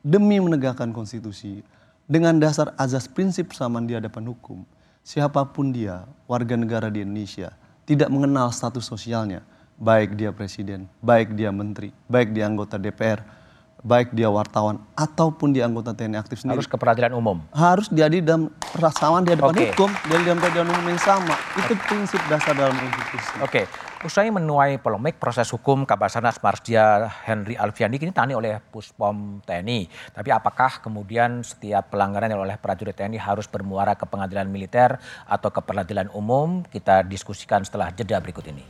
demi 0.00 0.38
menegakkan 0.38 0.94
konstitusi 0.94 1.60
dengan 2.06 2.38
dasar 2.38 2.72
azas 2.78 3.10
prinsip 3.10 3.50
persamaan 3.50 3.86
di 3.86 3.94
hadapan 3.94 4.30
hukum, 4.30 4.62
siapa 5.02 5.42
pun 5.50 5.74
dia, 5.74 6.06
warga 6.30 6.54
negara 6.54 6.88
di 6.90 7.02
Indonesia, 7.02 7.54
tidak 7.86 8.10
mengenal 8.10 8.50
status 8.54 8.86
sosialnya, 8.86 9.42
baik 9.78 10.14
dia 10.14 10.30
presiden, 10.30 10.86
baik 11.02 11.34
dia 11.34 11.50
menteri, 11.50 11.90
baik 12.10 12.34
dia 12.34 12.46
anggota 12.46 12.78
DPR, 12.78 13.22
baik 13.80 14.12
dia 14.12 14.28
wartawan 14.28 14.78
ataupun 14.92 15.56
dia 15.56 15.64
anggota 15.64 15.96
TNI 15.96 16.20
aktif 16.20 16.44
sendiri. 16.44 16.60
Harus 16.60 16.68
ke 16.68 16.76
peradilan 16.76 17.16
umum. 17.16 17.40
Harus 17.50 17.88
diadili 17.88 18.20
dalam 18.20 18.52
persamaan 18.60 19.24
di 19.24 19.32
hadapan 19.32 19.56
okay. 19.56 19.70
hukum 19.72 19.90
dan 20.12 20.18
dalam 20.22 20.38
peradilan 20.38 20.68
umum 20.68 20.86
yang 20.92 21.02
sama. 21.02 21.34
Itu 21.56 21.72
prinsip 21.88 22.20
dasar 22.28 22.52
dalam 22.52 22.76
konstitusi. 22.76 23.34
Oke, 23.40 23.64
okay. 23.64 23.64
Usai 24.00 24.32
menuai 24.32 24.80
polemik 24.80 25.20
proses 25.20 25.52
hukum 25.52 25.84
Kabasarnas 25.84 26.40
Marsdia 26.40 27.04
Henry 27.28 27.52
Alfiandi 27.52 28.00
ini 28.00 28.14
tani 28.16 28.32
oleh 28.32 28.56
Puspom 28.56 29.44
TNI. 29.44 29.84
Tapi 30.16 30.30
apakah 30.32 30.80
kemudian 30.80 31.44
setiap 31.44 31.92
pelanggaran 31.92 32.32
yang 32.32 32.40
oleh 32.40 32.56
prajurit 32.56 32.96
TNI 32.96 33.20
harus 33.20 33.44
bermuara 33.44 33.92
ke 34.00 34.08
pengadilan 34.08 34.48
militer 34.48 34.96
atau 35.28 35.52
ke 35.52 35.60
peradilan 35.60 36.08
umum? 36.16 36.64
Kita 36.64 37.04
diskusikan 37.04 37.60
setelah 37.60 37.92
jeda 37.92 38.16
berikut 38.24 38.48
ini. 38.48 38.64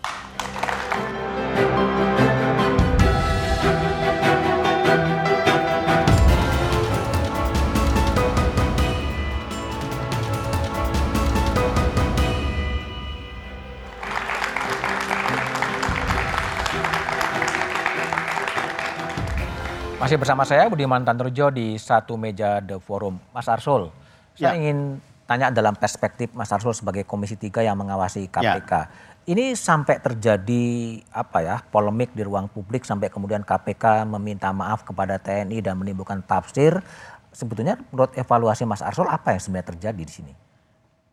Masih 20.10 20.26
bersama 20.26 20.42
saya 20.42 20.66
Budiman 20.66 21.06
Tanturjo 21.06 21.54
di 21.54 21.78
satu 21.78 22.18
meja 22.18 22.58
The 22.58 22.82
Forum. 22.82 23.22
Mas 23.30 23.46
Arsul, 23.46 23.94
saya 24.34 24.58
ya. 24.58 24.58
ingin 24.58 24.98
tanya 25.22 25.54
dalam 25.54 25.78
perspektif 25.78 26.34
Mas 26.34 26.50
Arsul 26.50 26.74
sebagai 26.74 27.06
Komisi 27.06 27.38
3 27.38 27.62
yang 27.62 27.78
mengawasi 27.78 28.26
KPK. 28.26 28.72
Ya. 28.74 28.90
Ini 29.30 29.54
sampai 29.54 30.02
terjadi 30.02 30.98
apa 31.14 31.46
ya 31.46 31.62
polemik 31.62 32.10
di 32.10 32.26
ruang 32.26 32.50
publik 32.50 32.82
sampai 32.82 33.06
kemudian 33.06 33.46
KPK 33.46 34.02
meminta 34.10 34.50
maaf 34.50 34.82
kepada 34.82 35.14
TNI 35.14 35.62
dan 35.62 35.78
menimbulkan 35.78 36.26
tafsir. 36.26 36.82
Sebetulnya 37.30 37.78
menurut 37.94 38.10
evaluasi 38.18 38.66
Mas 38.66 38.82
Arsul 38.82 39.06
apa 39.06 39.30
yang 39.30 39.38
sebenarnya 39.38 39.78
terjadi 39.78 40.02
di 40.02 40.10
sini? 40.10 40.32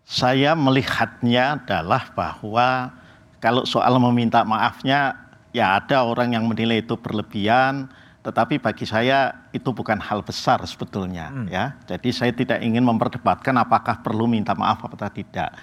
Saya 0.09 0.57
melihatnya 0.57 1.61
adalah 1.61 2.09
bahwa 2.17 2.97
kalau 3.37 3.61
soal 3.61 3.93
meminta 4.01 4.41
maafnya 4.41 5.21
ya 5.53 5.77
ada 5.77 6.01
orang 6.01 6.33
yang 6.33 6.49
menilai 6.49 6.81
itu 6.81 6.97
berlebihan, 6.97 7.93
tetapi 8.27 8.59
bagi 8.59 8.83
saya 8.83 9.47
itu 9.55 9.71
bukan 9.71 9.95
hal 10.03 10.19
besar 10.19 10.59
sebetulnya 10.67 11.31
hmm. 11.31 11.47
ya. 11.47 11.79
Jadi 11.87 12.11
saya 12.11 12.35
tidak 12.35 12.59
ingin 12.59 12.83
memperdebatkan 12.83 13.55
apakah 13.55 14.03
perlu 14.03 14.27
minta 14.27 14.51
maaf 14.51 14.83
atau 14.83 14.99
tidak. 15.07 15.55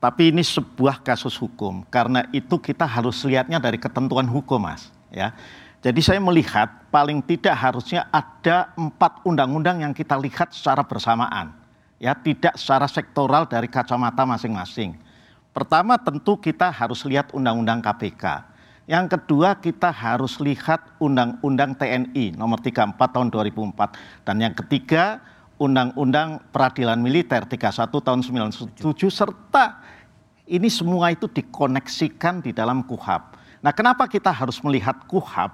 Tapi 0.00 0.32
ini 0.32 0.40
sebuah 0.40 1.04
kasus 1.04 1.36
hukum 1.36 1.84
karena 1.92 2.24
itu 2.32 2.56
kita 2.56 2.88
harus 2.88 3.20
lihatnya 3.28 3.60
dari 3.60 3.76
ketentuan 3.76 4.24
hukum 4.24 4.56
mas 4.56 4.88
ya. 5.12 5.36
Jadi 5.84 6.00
saya 6.00 6.16
melihat 6.16 6.88
paling 6.88 7.20
tidak 7.20 7.52
harusnya 7.52 8.08
ada 8.08 8.72
empat 8.72 9.20
undang-undang 9.28 9.84
yang 9.84 9.92
kita 9.92 10.16
lihat 10.16 10.48
secara 10.48 10.80
bersamaan 10.80 11.52
ya 12.00 12.16
tidak 12.16 12.56
secara 12.56 12.88
sektoral 12.88 13.44
dari 13.44 13.68
kacamata 13.68 14.24
masing-masing. 14.24 14.96
Pertama 15.52 16.00
tentu 16.00 16.40
kita 16.40 16.72
harus 16.72 17.04
lihat 17.04 17.36
undang-undang 17.36 17.84
KPK 17.84 18.56
yang 18.88 19.04
kedua 19.04 19.60
kita 19.60 19.92
harus 19.92 20.40
lihat 20.40 20.96
Undang-Undang 20.96 21.76
TNI 21.76 22.32
nomor 22.40 22.56
34 22.64 22.96
tahun 22.96 23.28
2004 23.28 24.24
dan 24.24 24.36
yang 24.40 24.56
ketiga 24.56 25.20
Undang-Undang 25.60 26.48
Peradilan 26.48 26.96
Militer 26.96 27.44
31 27.44 27.68
tahun 27.92 28.20
97 28.24 28.80
serta 29.12 29.84
ini 30.48 30.72
semua 30.72 31.12
itu 31.12 31.28
dikoneksikan 31.28 32.40
di 32.40 32.56
dalam 32.56 32.80
KUHAP. 32.88 33.36
Nah, 33.60 33.76
kenapa 33.76 34.08
kita 34.08 34.32
harus 34.32 34.56
melihat 34.64 35.04
KUHAP 35.04 35.52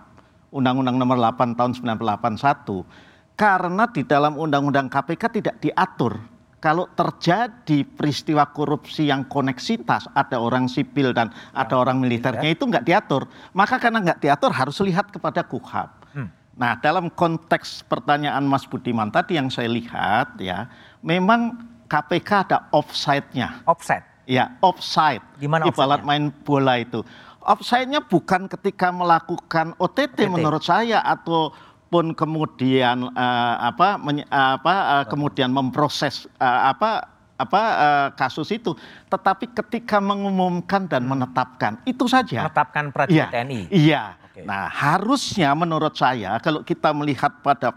Undang-Undang 0.54 0.94
nomor 0.94 1.18
8 1.18 1.58
tahun 1.58 1.74
1981? 1.74 2.86
Karena 3.34 3.90
di 3.90 4.06
dalam 4.06 4.38
Undang-Undang 4.38 4.86
KPK 4.86 5.42
tidak 5.42 5.58
diatur 5.58 6.22
kalau 6.64 6.88
terjadi 6.96 7.84
peristiwa 7.84 8.48
korupsi 8.48 9.12
yang 9.12 9.28
koneksitas, 9.28 10.08
ada 10.16 10.40
orang 10.40 10.64
sipil 10.64 11.12
dan 11.12 11.28
ada 11.52 11.76
orang 11.76 12.00
militernya 12.00 12.56
itu 12.56 12.64
nggak 12.64 12.88
diatur. 12.88 13.28
Maka 13.52 13.76
karena 13.76 14.00
nggak 14.00 14.24
diatur 14.24 14.48
harus 14.48 14.80
lihat 14.80 15.12
kepada 15.12 15.44
KUHAP. 15.44 16.16
Hmm. 16.16 16.32
Nah 16.56 16.80
dalam 16.80 17.12
konteks 17.12 17.84
pertanyaan 17.84 18.48
Mas 18.48 18.64
Budiman 18.64 19.12
tadi 19.12 19.36
yang 19.36 19.52
saya 19.52 19.68
lihat 19.68 20.40
ya, 20.40 20.72
memang 21.04 21.60
KPK 21.84 22.30
ada 22.48 22.58
offside-nya. 22.72 23.60
Offside? 23.68 24.24
Ya, 24.24 24.56
offside. 24.64 25.20
Gimana 25.36 25.68
Ibarat 25.68 26.00
main 26.00 26.32
bola 26.48 26.80
itu. 26.80 27.04
Offside-nya 27.44 28.00
bukan 28.00 28.48
ketika 28.48 28.88
melakukan 28.88 29.76
OTT, 29.76 30.16
OTT. 30.16 30.32
menurut 30.32 30.64
saya 30.64 31.04
atau 31.04 31.52
pun 31.94 32.10
kemudian 32.10 33.06
uh, 33.14 33.54
apa 33.70 33.94
men, 34.02 34.26
uh, 34.26 34.58
apa 34.58 34.74
uh, 34.74 35.04
kemudian 35.06 35.46
memproses 35.46 36.26
uh, 36.42 36.74
apa 36.74 37.06
apa 37.38 37.62
uh, 37.62 38.08
kasus 38.18 38.50
itu 38.50 38.74
tetapi 39.06 39.54
ketika 39.54 40.02
mengumumkan 40.02 40.90
dan 40.90 41.06
hmm. 41.06 41.10
menetapkan 41.14 41.78
itu 41.86 42.10
saja 42.10 42.50
menetapkan 42.50 42.90
prajurit 42.90 43.30
ya, 43.30 43.30
TNI 43.30 43.60
iya 43.70 44.02
okay. 44.26 44.42
nah 44.42 44.66
harusnya 44.66 45.54
menurut 45.54 45.94
saya 45.94 46.42
kalau 46.42 46.66
kita 46.66 46.90
melihat 46.90 47.30
pada 47.46 47.70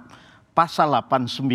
pasal 0.57 0.89
89 0.97 1.45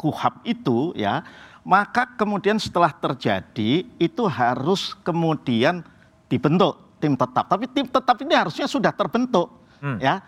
KUHAP 0.00 0.34
itu 0.48 0.96
ya 0.96 1.20
maka 1.68 2.16
kemudian 2.16 2.56
setelah 2.56 2.96
terjadi 2.96 3.84
itu 4.00 4.22
harus 4.24 4.96
kemudian 5.04 5.84
dibentuk 6.32 6.80
tim 6.96 7.12
tetap 7.12 7.44
tapi 7.44 7.68
tim 7.68 7.84
tetap 7.84 8.16
ini 8.24 8.32
harusnya 8.32 8.64
sudah 8.64 8.96
terbentuk 8.96 9.52
hmm. 9.84 10.00
ya 10.00 10.24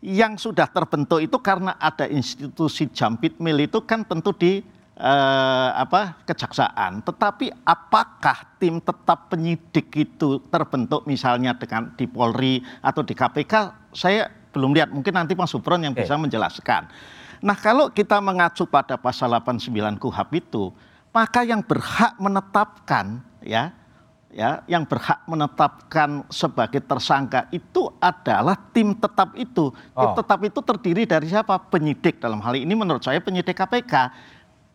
yang 0.00 0.40
sudah 0.40 0.64
terbentuk 0.72 1.20
itu 1.20 1.36
karena 1.40 1.76
ada 1.76 2.08
institusi 2.08 2.88
jampit 2.88 3.36
mil 3.36 3.60
itu 3.60 3.84
kan 3.84 4.00
tentu 4.04 4.32
di 4.32 4.64
eh, 4.96 5.70
apa 5.76 6.24
kejaksaan. 6.24 7.04
Tetapi 7.04 7.52
apakah 7.64 8.56
tim 8.56 8.80
tetap 8.80 9.28
penyidik 9.28 9.92
itu 9.92 10.40
terbentuk 10.48 11.04
misalnya 11.04 11.52
dengan 11.56 11.92
di 11.96 12.08
Polri 12.08 12.64
atau 12.80 13.04
di 13.04 13.12
KPK? 13.12 13.54
Saya 13.92 14.32
belum 14.56 14.72
lihat. 14.72 14.88
Mungkin 14.88 15.12
nanti 15.12 15.36
Mas 15.36 15.52
Supron 15.52 15.84
yang 15.84 15.92
bisa 15.92 16.16
menjelaskan. 16.16 16.88
Nah 17.40 17.56
kalau 17.56 17.88
kita 17.88 18.20
mengacu 18.20 18.68
pada 18.68 19.00
pasal 19.00 19.32
89 19.32 19.96
KUHAP 19.96 20.30
itu, 20.36 20.68
maka 21.12 21.40
yang 21.40 21.64
berhak 21.64 22.16
menetapkan 22.20 23.24
ya 23.40 23.72
ya 24.30 24.62
yang 24.70 24.86
berhak 24.86 25.26
menetapkan 25.26 26.22
sebagai 26.30 26.78
tersangka 26.82 27.50
itu 27.50 27.90
adalah 27.98 28.54
tim 28.70 28.94
tetap 28.94 29.34
itu. 29.34 29.74
Tim 29.74 30.10
oh. 30.10 30.16
tetap 30.16 30.40
itu 30.46 30.60
terdiri 30.62 31.02
dari 31.04 31.26
siapa? 31.26 31.58
Penyidik 31.58 32.22
dalam 32.22 32.38
hal 32.40 32.54
ini 32.54 32.72
menurut 32.72 33.02
saya 33.02 33.18
penyidik 33.18 33.58
KPK 33.58 34.14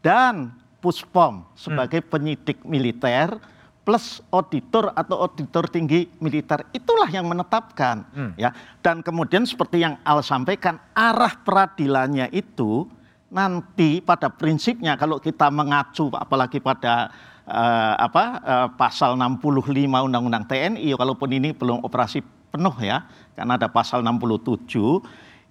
dan 0.04 0.52
Puspom 0.84 1.50
sebagai 1.58 2.06
hmm. 2.06 2.10
penyidik 2.14 2.58
militer 2.62 3.42
plus 3.86 4.22
auditor 4.34 4.90
atau 4.98 5.26
auditor 5.26 5.70
tinggi 5.70 6.10
militer 6.18 6.66
itulah 6.74 7.06
yang 7.10 7.30
menetapkan 7.30 8.02
hmm. 8.14 8.32
ya 8.38 8.50
dan 8.82 9.06
kemudian 9.06 9.46
seperti 9.46 9.86
yang 9.86 10.02
Al 10.02 10.26
sampaikan 10.26 10.82
arah 10.98 11.38
peradilannya 11.46 12.34
itu 12.34 12.90
nanti 13.30 14.02
pada 14.02 14.30
prinsipnya 14.30 14.98
kalau 14.98 15.22
kita 15.22 15.54
mengacu 15.54 16.10
apalagi 16.18 16.58
pada 16.58 17.14
uh, 17.48 17.94
apa 17.98 18.24
uh, 18.42 18.68
pasal 18.76 19.18
65 19.18 19.86
Undang-Undang 19.86 20.46
TNI 20.50 20.90
walaupun 20.98 21.30
ini 21.34 21.54
belum 21.54 21.86
operasi 21.86 22.22
penuh 22.52 22.76
ya 22.82 23.06
karena 23.34 23.58
ada 23.58 23.68
pasal 23.70 24.02
67 24.02 24.66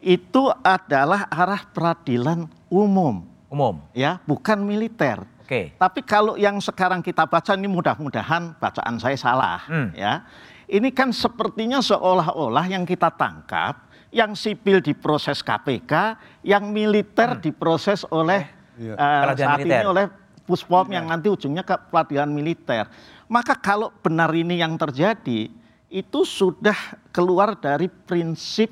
itu 0.04 0.42
adalah 0.60 1.26
arah 1.32 1.62
peradilan 1.70 2.46
umum 2.68 3.24
umum 3.48 3.80
ya 3.96 4.20
bukan 4.26 4.60
militer 4.60 5.22
Oke. 5.44 5.76
Tapi 5.76 6.00
kalau 6.08 6.40
yang 6.40 6.56
sekarang 6.56 7.04
kita 7.04 7.28
baca 7.28 7.52
ini 7.52 7.68
mudah-mudahan 7.68 8.56
bacaan 8.56 8.96
saya 8.96 9.12
salah 9.12 9.60
hmm. 9.68 9.92
ya. 9.92 10.24
Ini 10.64 10.88
kan 10.96 11.12
sepertinya 11.12 11.84
seolah-olah 11.84 12.64
yang 12.72 12.88
kita 12.88 13.12
tangkap 13.12 13.84
yang 14.08 14.32
sipil 14.32 14.80
diproses 14.80 15.44
KPK, 15.44 16.16
yang 16.48 16.72
militer 16.72 17.36
hmm. 17.36 17.44
diproses 17.44 18.08
oleh 18.08 18.48
ya. 18.80 18.96
uh, 18.96 19.36
saat 19.36 19.60
militer. 19.60 19.84
ini 19.84 19.84
oleh 19.84 20.06
Puspom 20.44 20.92
ya. 20.92 21.00
yang 21.00 21.08
nanti 21.08 21.32
ujungnya 21.32 21.64
ke 21.64 21.72
pelatihan 21.88 22.28
militer. 22.28 22.84
Maka 23.32 23.56
kalau 23.56 23.88
benar 24.04 24.28
ini 24.36 24.60
yang 24.60 24.76
terjadi, 24.76 25.48
itu 25.88 26.20
sudah 26.22 26.76
keluar 27.08 27.56
dari 27.56 27.88
prinsip 27.88 28.68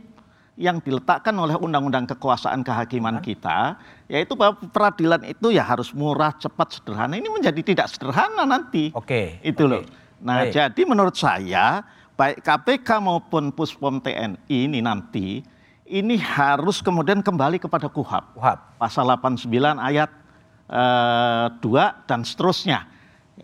yang 0.60 0.84
diletakkan 0.84 1.32
oleh 1.32 1.56
undang-undang 1.56 2.04
kekuasaan 2.04 2.60
kehakiman 2.60 3.24
kita, 3.24 3.80
yaitu 4.04 4.36
bahwa 4.36 4.60
peradilan 4.68 5.24
itu 5.24 5.48
ya 5.48 5.64
harus 5.64 5.96
murah, 5.96 6.36
cepat, 6.36 6.76
sederhana. 6.76 7.16
Ini 7.16 7.28
menjadi 7.32 7.60
tidak 7.64 7.88
sederhana 7.88 8.44
nanti. 8.44 8.92
Oke. 8.92 9.40
Itu 9.40 9.64
oke. 9.64 9.72
loh. 9.72 9.82
Nah, 10.22 10.46
Baik. 10.46 10.52
jadi 10.54 10.82
menurut 10.86 11.16
saya 11.16 11.82
baik 12.14 12.44
KPK 12.44 12.88
maupun 13.02 13.50
Puspom 13.50 13.98
TNI 13.98 14.70
ini 14.70 14.78
nanti 14.84 15.42
ini 15.92 16.16
harus 16.20 16.78
kemudian 16.78 17.20
kembali 17.20 17.58
kepada 17.58 17.90
KUHAP. 17.90 18.38
KUHAP. 18.38 18.58
Pasal 18.78 19.08
89 19.10 19.50
ayat 19.82 20.10
2 20.68 21.62
dan 22.08 22.20
seterusnya 22.24 22.92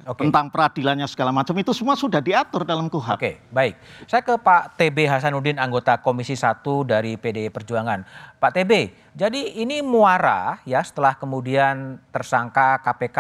okay. 0.05 0.25
tentang 0.25 0.49
peradilannya 0.49 1.05
segala 1.05 1.35
macam 1.35 1.53
itu 1.61 1.73
semua 1.77 1.99
sudah 1.99 2.25
diatur 2.25 2.65
dalam 2.65 2.89
KUHAP. 2.89 3.17
Oke, 3.19 3.21
okay, 3.21 3.35
baik. 3.53 3.75
Saya 4.09 4.23
ke 4.25 4.35
Pak 4.41 4.81
TB 4.81 4.97
Hasanuddin 5.09 5.61
anggota 5.61 6.01
Komisi 6.01 6.39
1 6.39 6.65
dari 6.89 7.21
PDI 7.21 7.53
Perjuangan. 7.53 8.05
Pak 8.41 8.51
TB, 8.55 8.73
jadi 9.13 9.41
ini 9.61 9.85
muara 9.85 10.63
ya 10.65 10.81
setelah 10.81 11.17
kemudian 11.17 12.01
tersangka 12.13 12.81
KPK 12.81 13.19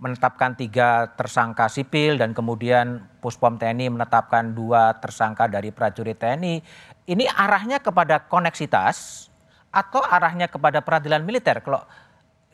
menetapkan 0.00 0.56
tiga 0.56 1.12
tersangka 1.12 1.68
sipil 1.68 2.16
dan 2.16 2.32
kemudian 2.32 3.04
Puspom 3.20 3.60
TNI 3.60 3.92
menetapkan 3.92 4.56
dua 4.56 4.96
tersangka 4.96 5.44
dari 5.44 5.68
prajurit 5.68 6.16
TNI. 6.16 6.64
Ini 7.04 7.24
arahnya 7.28 7.84
kepada 7.84 8.24
koneksitas 8.24 9.28
atau 9.68 10.00
arahnya 10.02 10.48
kepada 10.48 10.80
peradilan 10.80 11.22
militer 11.22 11.60
kalau 11.60 11.84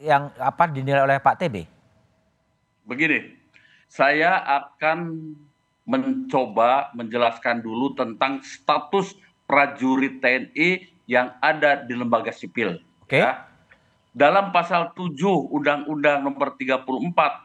yang 0.00 0.32
apa 0.36 0.68
dinilai 0.68 1.02
oleh 1.04 1.18
Pak 1.20 1.36
TB? 1.40 1.56
Begini, 2.86 3.34
saya 3.88 4.42
akan 4.44 5.32
mencoba 5.86 6.90
menjelaskan 6.98 7.62
dulu 7.62 7.94
tentang 7.94 8.42
status 8.42 9.14
prajurit 9.46 10.18
TNI 10.18 10.90
yang 11.06 11.38
ada 11.38 11.86
di 11.86 11.94
lembaga 11.94 12.34
sipil. 12.34 12.82
Oke. 13.06 13.16
Okay. 13.16 13.22
Ya. 13.22 13.46
Dalam 14.16 14.48
pasal 14.48 14.96
7 14.96 15.12
Undang-Undang 15.52 16.24
Nomor 16.24 16.56
34 16.56 16.88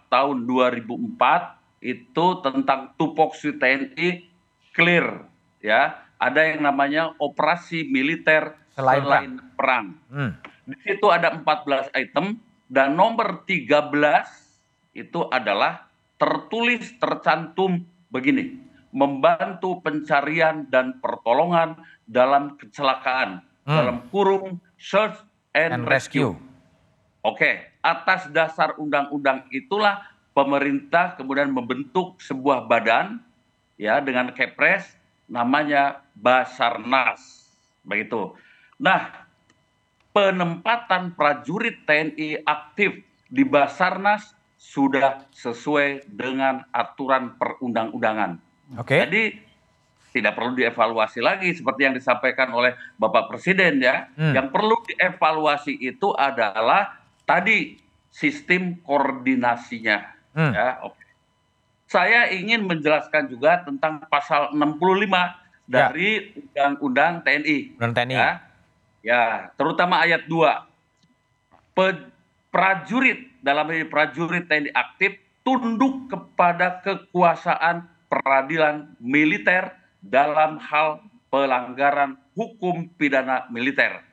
Tahun 0.08 0.38
2004 0.48 1.84
itu 1.84 2.26
tentang 2.40 2.96
tupoksi 2.96 3.54
TNI 3.60 4.10
clear 4.74 5.28
ya. 5.60 6.00
Ada 6.22 6.54
yang 6.54 6.62
namanya 6.70 7.18
operasi 7.18 7.90
militer 7.90 8.54
selain, 8.78 9.02
selain 9.02 9.32
perang. 9.58 9.58
perang. 9.58 9.86
Hmm. 10.14 10.32
Di 10.72 10.78
situ 10.88 11.12
ada 11.12 11.36
14 11.36 11.92
item 11.92 12.40
dan 12.72 12.96
nomor 12.96 13.44
13 13.44 13.92
itu 14.96 15.28
adalah 15.28 15.92
tertulis 16.16 16.96
tercantum 16.96 17.84
begini, 18.08 18.56
membantu 18.96 19.84
pencarian 19.84 20.68
dan 20.72 21.00
pertolongan 21.04 21.76
dalam 22.08 22.56
kecelakaan 22.56 23.44
hmm. 23.68 23.76
dalam 23.76 23.98
kurung 24.08 24.64
search 24.80 25.20
and, 25.52 25.76
and 25.76 25.84
rescue. 25.88 26.32
rescue. 26.36 26.50
Oke, 27.22 27.52
atas 27.86 28.32
dasar 28.34 28.74
undang-undang 28.82 29.46
itulah 29.54 30.02
pemerintah 30.32 31.14
kemudian 31.20 31.52
membentuk 31.52 32.18
sebuah 32.24 32.66
badan 32.66 33.22
ya 33.76 34.02
dengan 34.02 34.32
kepres 34.34 34.96
namanya 35.30 36.02
Basarnas. 36.18 37.46
Begitu. 37.86 38.34
Nah, 38.82 39.30
penempatan 40.12 41.16
prajurit 41.16 41.84
TNI 41.88 42.44
aktif 42.44 43.00
di 43.32 43.44
Basarnas 43.48 44.36
sudah 44.62 45.26
sesuai 45.34 46.06
dengan 46.12 46.62
aturan 46.70 47.34
perundang-undangan. 47.40 48.38
Oke. 48.78 48.94
Okay. 48.94 48.98
Jadi 49.08 49.24
tidak 50.12 50.36
perlu 50.36 50.60
dievaluasi 50.60 51.24
lagi 51.24 51.56
seperti 51.56 51.88
yang 51.88 51.96
disampaikan 51.96 52.52
oleh 52.52 52.76
Bapak 53.00 53.32
Presiden 53.32 53.80
ya. 53.80 54.12
Hmm. 54.20 54.36
Yang 54.36 54.48
perlu 54.52 54.76
dievaluasi 54.84 55.80
itu 55.80 56.12
adalah 56.14 57.00
tadi 57.24 57.80
sistem 58.12 58.76
koordinasinya. 58.84 59.98
Hmm. 60.36 60.52
Ya, 60.52 60.70
oke. 60.84 60.94
Okay. 60.94 61.10
Saya 61.92 62.32
ingin 62.32 62.68
menjelaskan 62.68 63.28
juga 63.28 63.64
tentang 63.68 64.04
pasal 64.08 64.56
65 64.56 65.12
ya. 65.12 65.28
dari 65.68 66.32
Undang-Undang 66.36 67.14
TNI. 67.28 67.58
Undang 67.80 67.94
TNI. 67.96 68.16
Ya. 68.16 68.51
Ya, 69.06 69.54
terutama 69.58 70.02
ayat 70.02 70.26
2. 70.26 71.76
Pe 71.78 71.86
prajurit 72.52 73.32
dalam 73.40 73.68
ini 73.72 73.88
prajurit 73.88 74.46
TNI 74.46 74.76
aktif 74.76 75.18
tunduk 75.42 76.12
kepada 76.12 76.84
kekuasaan 76.84 77.88
peradilan 78.12 78.92
militer 79.00 79.72
dalam 80.04 80.60
hal 80.60 81.00
pelanggaran 81.32 82.20
hukum 82.36 82.92
pidana 83.00 83.48
militer 83.48 84.04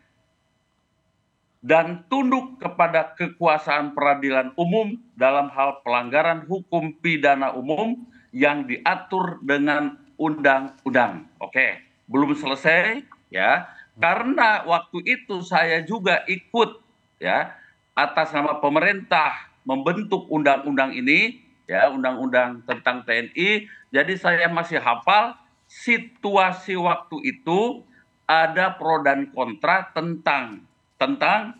dan 1.58 2.06
tunduk 2.06 2.62
kepada 2.62 3.18
kekuasaan 3.18 3.92
peradilan 3.92 4.54
umum 4.54 4.94
dalam 5.18 5.50
hal 5.50 5.82
pelanggaran 5.82 6.46
hukum 6.46 6.94
pidana 7.02 7.50
umum 7.58 7.98
yang 8.30 8.68
diatur 8.68 9.42
dengan 9.42 9.98
undang-undang. 10.20 11.26
Oke, 11.42 11.82
belum 12.06 12.38
selesai 12.38 13.02
ya. 13.34 13.66
Karena 13.98 14.62
waktu 14.62 15.02
itu 15.02 15.42
saya 15.42 15.82
juga 15.82 16.22
ikut 16.30 16.78
ya 17.18 17.50
atas 17.98 18.30
nama 18.30 18.62
pemerintah 18.62 19.50
membentuk 19.66 20.30
undang-undang 20.30 20.94
ini 20.94 21.42
ya 21.66 21.90
undang-undang 21.90 22.62
tentang 22.62 23.02
TNI 23.02 23.66
jadi 23.90 24.14
saya 24.14 24.46
masih 24.46 24.78
hafal 24.78 25.34
situasi 25.66 26.78
waktu 26.78 27.16
itu 27.26 27.82
ada 28.24 28.78
pro 28.78 29.02
dan 29.02 29.34
kontra 29.34 29.90
tentang 29.90 30.62
tentang 30.94 31.58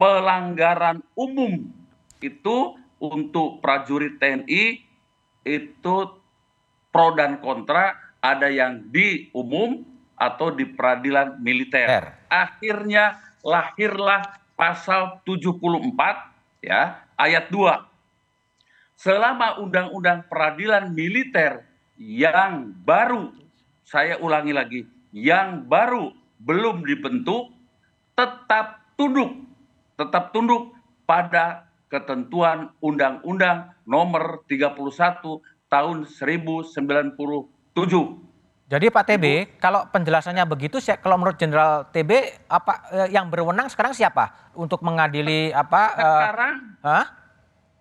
pelanggaran 0.00 1.04
umum 1.12 1.68
itu 2.24 2.80
untuk 3.00 3.60
prajurit 3.64 4.16
TNI 4.16 4.84
itu 5.44 5.96
pro 6.92 7.08
dan 7.16 7.40
kontra. 7.40 7.96
Ada 8.20 8.52
yang 8.52 8.92
di 8.92 9.32
umum 9.32 9.80
atau 10.20 10.52
di 10.52 10.68
peradilan 10.68 11.40
militer. 11.40 11.88
Akhirnya 12.28 13.16
lahirlah 13.40 14.36
pasal 14.52 15.24
74 15.24 16.60
ya 16.60 17.00
ayat 17.16 17.48
2. 17.48 19.00
Selama 19.00 19.56
undang-undang 19.64 20.28
peradilan 20.28 20.92
militer 20.92 21.64
yang 21.96 22.76
baru 22.84 23.32
saya 23.80 24.20
ulangi 24.20 24.52
lagi, 24.52 24.80
yang 25.16 25.64
baru 25.64 26.12
belum 26.44 26.84
dibentuk 26.84 27.48
tetap 28.12 28.84
tunduk 29.00 29.50
tetap 30.00 30.32
tunduk 30.32 30.72
pada 31.04 31.68
ketentuan 31.92 32.72
Undang-Undang 32.80 33.76
Nomor 33.84 34.48
31 34.48 34.80
Tahun 35.68 35.98
1097 36.08 36.72
jadi 38.70 38.86
Pak 38.86 39.02
TB, 39.02 39.24
kalau 39.58 39.82
penjelasannya 39.90 40.46
begitu, 40.46 40.78
kalau 41.02 41.18
menurut 41.18 41.34
Jenderal 41.34 41.90
TB, 41.90 42.46
apa 42.46 42.86
eh, 42.94 43.08
yang 43.10 43.26
berwenang 43.26 43.66
sekarang 43.66 43.90
siapa? 43.90 44.54
Untuk 44.54 44.78
mengadili 44.86 45.50
apa? 45.50 45.82
Eh, 45.98 46.06
sekarang 46.06 46.54
uh, 46.86 47.06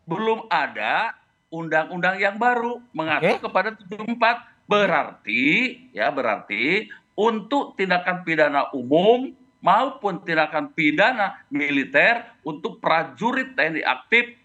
belum 0.09 0.49
ada 0.49 1.13
undang-undang 1.53 2.17
yang 2.17 2.41
baru 2.41 2.81
mengatur 2.89 3.37
okay. 3.37 3.45
kepada 3.45 3.69
74 3.77 4.65
berarti 4.65 5.45
ya 5.93 6.09
berarti 6.09 6.89
untuk 7.13 7.77
tindakan 7.77 8.25
pidana 8.25 8.73
umum 8.73 9.33
maupun 9.61 10.25
tindakan 10.25 10.73
pidana 10.73 11.41
militer 11.53 12.25
untuk 12.41 12.81
prajurit 12.81 13.53
TNI 13.53 13.81
aktif 13.85 14.37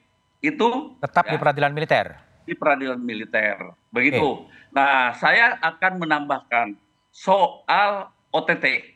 itu 0.44 0.96
tetap 1.00 1.24
ya, 1.28 1.32
di 1.32 1.36
peradilan 1.36 1.72
militer 1.72 2.16
di 2.44 2.52
peradilan 2.56 3.00
militer. 3.00 3.56
Begitu. 3.90 4.44
Nah, 4.72 5.12
saya 5.16 5.56
akan 5.60 6.00
menambahkan 6.00 6.76
soal 7.10 8.08
OTT. 8.32 8.94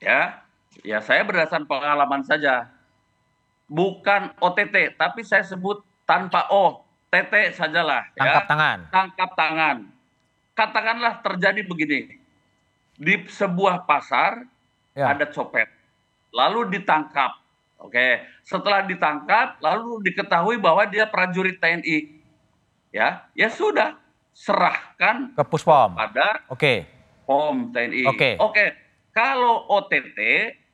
Ya, 0.00 0.40
ya 0.80 0.98
saya 1.04 1.24
berdasarkan 1.24 1.68
pengalaman 1.68 2.24
saja. 2.24 2.68
Bukan 3.70 4.34
OTT, 4.42 4.98
tapi 4.98 5.22
saya 5.22 5.46
sebut 5.46 5.80
tanpa 6.02 6.50
O, 6.50 6.82
TT 7.10 7.54
sajalah. 7.54 8.06
Tangkap 8.14 8.44
ya. 8.46 8.50
tangan. 8.50 8.78
Tangkap 8.90 9.30
tangan. 9.38 9.76
Katakanlah 10.54 11.14
terjadi 11.22 11.60
begini. 11.66 12.18
Di 12.98 13.14
sebuah 13.26 13.86
pasar 13.86 14.44
Ya. 14.90 15.14
ada 15.14 15.22
copet. 15.30 15.70
Lalu 16.34 16.76
ditangkap. 16.78 17.38
Oke, 17.80 18.20
setelah 18.44 18.84
ditangkap 18.84 19.56
lalu 19.62 20.02
diketahui 20.04 20.60
bahwa 20.60 20.84
dia 20.84 21.06
prajurit 21.08 21.56
TNI. 21.56 22.19
Ya, 22.90 23.30
ya 23.38 23.46
sudah 23.46 23.94
serahkan 24.34 25.34
Ke 25.38 25.44
Puspom. 25.46 25.94
pada 25.94 26.42
Oke. 26.50 26.86
POM 27.26 27.70
TNI. 27.70 28.10
Oke. 28.10 28.30
Oke, 28.42 28.74
kalau 29.14 29.62
OTT 29.70 30.18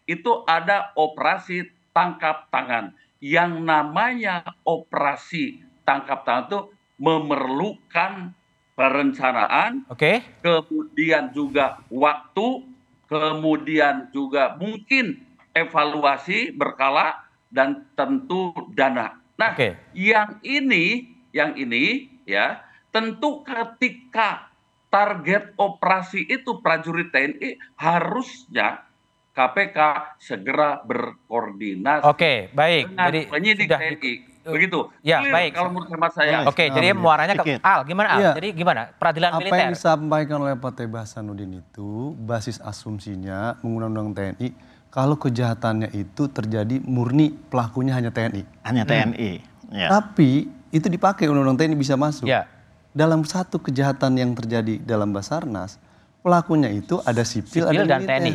itu 0.08 0.32
ada 0.48 0.96
operasi 0.96 1.68
tangkap 1.92 2.48
tangan. 2.48 2.96
Yang 3.20 3.60
namanya 3.60 4.44
operasi 4.64 5.60
tangkap 5.84 6.24
tangan 6.24 6.48
itu 6.48 6.60
memerlukan 6.96 8.32
perencanaan, 8.76 9.84
Oke. 9.88 10.20
kemudian 10.44 11.32
juga 11.32 11.80
waktu, 11.88 12.64
kemudian 13.08 14.08
juga 14.12 14.56
mungkin 14.56 15.20
evaluasi 15.56 16.52
berkala 16.52 17.24
dan 17.48 17.88
tentu 17.96 18.52
dana. 18.76 19.16
Nah, 19.40 19.52
Oke. 19.56 19.76
yang 19.96 20.40
ini, 20.44 21.15
yang 21.36 21.52
ini 21.60 22.08
ya, 22.24 22.64
tentu 22.88 23.44
ketika 23.44 24.48
target 24.88 25.52
operasi 25.60 26.24
itu 26.24 26.64
prajurit 26.64 27.12
TNI 27.12 27.60
harusnya 27.76 28.88
KPK 29.36 29.78
segera 30.16 30.80
berkoordinasi 30.80 32.08
Oke, 32.08 32.48
baik. 32.56 32.96
dengan 32.96 33.04
Jadi 33.12 33.20
penyidik 33.28 33.66
sudah 33.68 33.80
TNI. 33.84 34.12
Begitu. 34.46 34.78
Ya, 35.02 35.18
Clear 35.20 35.34
baik. 35.34 35.50
Kalau 35.58 35.70
menurut 35.74 35.90
hemat 35.90 36.12
saya. 36.14 36.46
Oke, 36.46 36.70
Nah, 36.70 36.74
jadi 36.78 36.86
muaranya 36.94 37.34
ke. 37.34 37.58
Al, 37.60 37.82
gimana 37.82 38.08
Al? 38.14 38.18
Iya. 38.22 38.32
Jadi 38.38 38.48
gimana? 38.54 38.82
Peradilan 38.94 39.30
Apa 39.34 39.38
militer. 39.42 39.58
yang 39.58 39.74
disampaikan 39.74 40.36
oleh 40.38 40.54
Pak 40.54 40.72
Teba 40.78 41.02
Sanudin 41.02 41.60
itu 41.60 42.14
basis 42.14 42.62
asumsinya 42.62 43.58
mengundang-undang 43.60 44.14
TNI 44.14 44.48
kalau 44.88 45.18
kejahatannya 45.20 45.92
itu 45.92 46.30
terjadi 46.30 46.80
murni 46.80 47.34
pelakunya 47.52 47.92
hanya 47.98 48.14
TNI. 48.14 48.42
Hanya 48.64 48.86
TNI. 48.86 49.30
Ya. 49.74 49.90
Tapi 49.92 50.46
itu 50.76 50.86
dipakai 50.86 51.26
undang-undang 51.26 51.64
TNI 51.64 51.76
bisa 51.76 51.96
masuk. 51.96 52.28
Ya. 52.28 52.44
Dalam 52.92 53.24
satu 53.24 53.60
kejahatan 53.60 54.16
yang 54.16 54.32
terjadi 54.32 54.80
dalam 54.80 55.12
Basarnas, 55.12 55.76
pelakunya 56.20 56.68
itu 56.68 57.00
ada 57.04 57.24
sipil, 57.24 57.64
Sipil 57.64 57.84
ada 57.84 57.84
dan 57.84 58.00
militer. 58.04 58.20
TNI. 58.20 58.34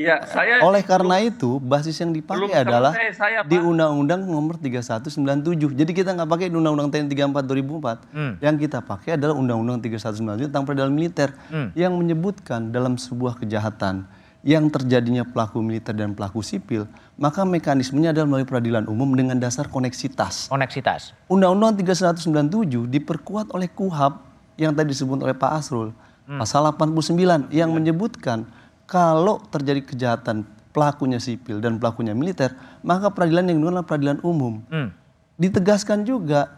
Ya, 0.00 0.24
saya 0.26 0.64
Oleh 0.64 0.82
karena 0.82 1.20
itu, 1.20 1.60
basis 1.62 1.94
yang 2.00 2.10
dipakai 2.10 2.48
Belum 2.48 2.50
adalah 2.50 2.90
saya, 3.14 3.44
di. 3.44 3.60
Undang-Undang 3.60 4.24
Nomor 4.24 4.58
3197. 4.58 5.78
Jadi 5.78 5.92
kita 5.94 6.16
nggak 6.16 6.26
pakai 6.26 6.50
Undang-Undang 6.50 6.90
TNI 6.90 7.06
34 7.12 7.44
2004. 7.46 8.10
Hmm. 8.10 8.32
Yang 8.40 8.56
kita 8.66 8.78
pakai 8.82 9.10
adalah 9.14 9.36
Undang-Undang 9.38 9.78
3197 9.84 10.48
tentang 10.50 10.64
peradilan 10.66 10.90
militer 10.90 11.28
Hmm. 11.52 11.70
yang 11.76 11.92
menyebutkan 11.94 12.72
dalam 12.72 12.98
sebuah 12.98 13.38
kejahatan 13.38 14.08
yang 14.42 14.66
terjadinya 14.66 15.22
pelaku 15.22 15.62
militer 15.62 15.94
dan 15.94 16.18
pelaku 16.18 16.42
sipil, 16.42 16.90
maka 17.14 17.46
mekanismenya 17.46 18.10
adalah 18.10 18.26
melalui 18.26 18.48
peradilan 18.50 18.90
umum 18.90 19.14
dengan 19.14 19.38
dasar 19.38 19.70
koneksitas. 19.70 20.50
Koneksitas. 20.50 21.14
Undang-Undang 21.30 21.78
3197 21.78 22.90
diperkuat 22.90 23.54
oleh 23.54 23.70
KUHAP 23.70 24.18
yang 24.58 24.74
tadi 24.74 24.90
disebut 24.90 25.22
oleh 25.22 25.34
Pak 25.34 25.52
Asrul. 25.62 25.94
Pasal 26.26 26.64
89 26.64 27.52
yang 27.52 27.70
menyebutkan 27.70 28.48
kalau 28.88 29.42
terjadi 29.52 29.84
kejahatan 29.84 30.48
pelakunya 30.72 31.20
sipil 31.20 31.60
dan 31.60 31.76
pelakunya 31.76 32.16
militer, 32.16 32.56
maka 32.80 33.12
peradilan 33.12 33.52
yang 33.52 33.60
dilakukan 33.60 33.76
adalah 33.78 33.88
peradilan 33.88 34.18
umum. 34.24 34.54
Hmm. 34.72 34.88
Ditegaskan 35.36 36.08
juga 36.08 36.48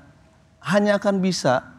hanya 0.63 0.97
akan 0.97 1.19
bisa 1.19 1.75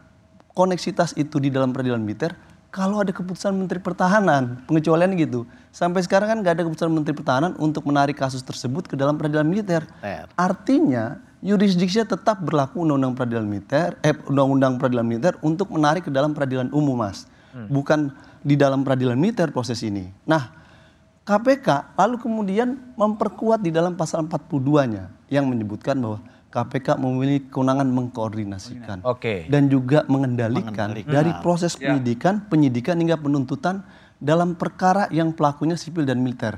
koneksitas 0.52 1.16
itu 1.16 1.40
di 1.40 1.50
dalam 1.50 1.72
peradilan 1.72 2.04
militer 2.04 2.36
kalau 2.76 3.00
ada 3.00 3.16
keputusan 3.16 3.56
Menteri 3.56 3.80
Pertahanan, 3.80 4.60
pengecualian 4.68 5.16
gitu. 5.16 5.48
Sampai 5.72 6.04
sekarang 6.04 6.28
kan 6.28 6.38
nggak 6.44 6.60
ada 6.60 6.64
keputusan 6.68 6.92
Menteri 6.92 7.16
Pertahanan 7.16 7.56
untuk 7.56 7.88
menarik 7.88 8.20
kasus 8.20 8.44
tersebut 8.44 8.92
ke 8.92 9.00
dalam 9.00 9.16
peradilan 9.16 9.48
militer. 9.48 9.88
Militer. 10.04 10.28
Artinya 10.36 11.24
yurisdiksinya 11.40 12.04
tetap 12.04 12.44
berlaku 12.44 12.84
undang-undang 12.84 13.16
peradilan 13.16 13.48
militer, 13.48 13.96
eh 14.04 14.12
undang-undang 14.28 14.76
peradilan 14.76 15.08
militer 15.08 15.34
untuk 15.40 15.72
menarik 15.72 16.04
ke 16.04 16.12
dalam 16.12 16.36
peradilan 16.36 16.68
umum, 16.76 17.00
Mas. 17.00 17.32
Bukan 17.56 18.12
di 18.44 18.60
dalam 18.60 18.84
peradilan 18.84 19.16
militer 19.16 19.48
proses 19.56 19.80
ini. 19.80 20.12
Nah, 20.28 20.52
KPK 21.24 21.96
lalu 21.96 22.20
kemudian 22.20 22.76
memperkuat 23.00 23.64
di 23.64 23.72
dalam 23.72 23.96
pasal 23.96 24.28
42-nya 24.28 25.08
yang 25.32 25.48
menyebutkan 25.48 25.96
bahwa 25.96 26.20
KPK 26.56 26.96
memiliki 26.96 27.52
kewenangan 27.52 27.84
mengkoordinasikan 27.86 29.04
Oke. 29.04 29.44
dan 29.46 29.68
juga 29.68 30.08
mengendalikan, 30.08 30.72
Mengendalikan. 30.72 31.12
dari 31.12 31.32
proses 31.44 31.76
Ya. 31.76 31.92
penyidikan, 31.92 32.40
penyidikan 32.42 32.96
hingga 32.96 33.20
penuntutan 33.20 33.84
dalam 34.18 34.56
perkara 34.56 35.12
yang 35.12 35.36
pelakunya 35.36 35.76
sipil 35.76 36.02
dan 36.02 36.18
militer. 36.18 36.56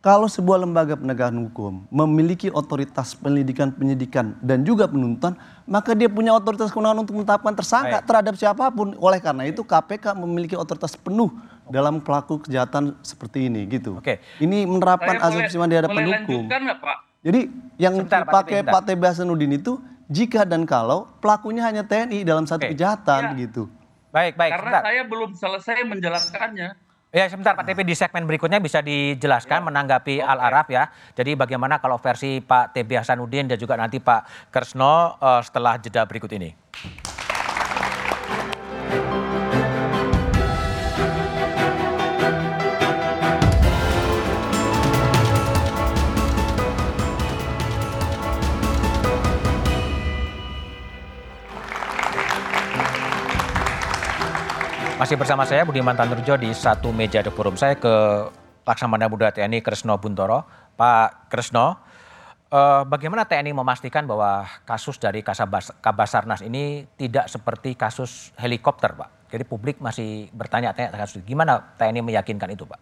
Kalau 0.00 0.24
sebuah 0.24 0.64
lembaga 0.64 0.96
penegakan 0.96 1.44
hukum 1.44 1.84
memiliki 1.90 2.48
otoritas 2.48 3.12
penyelidikan, 3.12 3.68
penyidikan 3.68 4.32
dan 4.40 4.64
juga 4.64 4.88
penuntutan, 4.88 5.36
maka 5.68 5.92
dia 5.92 6.08
punya 6.08 6.32
otoritas 6.32 6.72
kewenangan 6.72 7.04
untuk 7.04 7.20
menetapkan 7.20 7.52
tersangka 7.52 8.00
Baik. 8.00 8.08
terhadap 8.08 8.34
siapa 8.34 8.72
pun. 8.72 8.96
Oleh 8.96 9.20
karena 9.20 9.44
itu 9.44 9.60
KPK 9.60 10.16
memiliki 10.16 10.56
otoritas 10.56 10.96
penuh 10.96 11.28
dalam 11.68 12.00
pelaku 12.00 12.40
kejahatan 12.40 12.96
seperti 13.04 13.52
ini 13.52 13.68
gitu. 13.68 14.00
Oke. 14.00 14.24
Ini 14.40 14.64
menerapkan 14.64 15.20
Saya 15.20 15.44
asumsi 15.44 15.54
boleh- 15.54 15.68
di 15.68 15.76
hadapan 15.76 16.00
hukum. 16.00 16.42
lanjutkan 16.48 16.60
Pak? 16.80 16.98
Jadi 17.20 17.52
yang 17.76 18.00
Sebentar, 18.00 18.24
Pak 18.24 18.48
dipakai 18.48 18.60
Pak 18.64 18.82
Tebe 18.88 19.04
Hasanuddin 19.04 19.52
itu 19.52 19.76
jika 20.08 20.48
dan 20.48 20.64
kalau 20.64 21.04
pelakunya 21.20 21.62
hanya 21.68 21.84
TNI 21.84 22.24
dalam 22.24 22.48
satu 22.48 22.64
Oke. 22.64 22.72
kejahatan 22.72 23.36
Iya. 23.36 23.40
gitu. 23.46 23.68
Baik, 24.10 24.34
baik. 24.34 24.52
Karena 24.56 24.64
sebentar. 24.72 24.82
saya 24.88 25.02
belum 25.06 25.30
selesai 25.36 25.78
menjelaskannya. 25.86 26.68
Ya 27.10 27.26
sebentar 27.26 27.58
Pak 27.58 27.66
TP 27.66 27.82
di 27.82 27.98
segmen 27.98 28.22
berikutnya 28.22 28.62
bisa 28.62 28.78
dijelaskan 28.78 29.66
menanggapi 29.66 30.22
Al 30.22 30.38
Araf 30.38 30.70
ya. 30.70 30.94
Jadi 31.18 31.34
bagaimana 31.34 31.82
kalau 31.82 31.98
versi 31.98 32.38
Pak 32.38 32.70
TB 32.70 33.02
Hasanuddin 33.02 33.50
dan 33.50 33.58
juga 33.58 33.74
nanti 33.74 33.98
Pak 33.98 34.50
Kresno 34.54 35.18
eh, 35.18 35.42
setelah 35.42 35.74
jeda 35.82 36.06
berikut 36.06 36.30
ini. 36.30 36.54
Masih 55.00 55.16
bersama 55.16 55.48
saya 55.48 55.64
Budiman 55.64 55.96
Tanurjo 55.96 56.36
di 56.36 56.52
satu 56.52 56.92
meja 56.92 57.24
The 57.24 57.32
Forum. 57.32 57.56
Saya 57.56 57.72
ke 57.72 57.88
Laksamana 58.68 59.08
Muda 59.08 59.32
TNI 59.32 59.64
Kresno 59.64 59.96
Buntoro. 59.96 60.44
Pak 60.76 61.32
Kresno, 61.32 61.80
eh, 62.52 62.84
bagaimana 62.84 63.24
TNI 63.24 63.56
memastikan 63.56 64.04
bahwa 64.04 64.44
kasus 64.68 65.00
dari 65.00 65.24
Kasabas, 65.24 65.72
Kabasarnas 65.80 66.44
ini 66.44 66.84
tidak 67.00 67.32
seperti 67.32 67.80
kasus 67.80 68.36
helikopter, 68.36 68.92
Pak? 68.92 69.32
Jadi 69.32 69.48
publik 69.48 69.80
masih 69.80 70.28
bertanya-tanya 70.36 70.92
kasus. 70.92 71.24
Gimana 71.24 71.64
TNI 71.80 72.04
meyakinkan 72.04 72.52
itu, 72.52 72.68
Pak? 72.68 72.80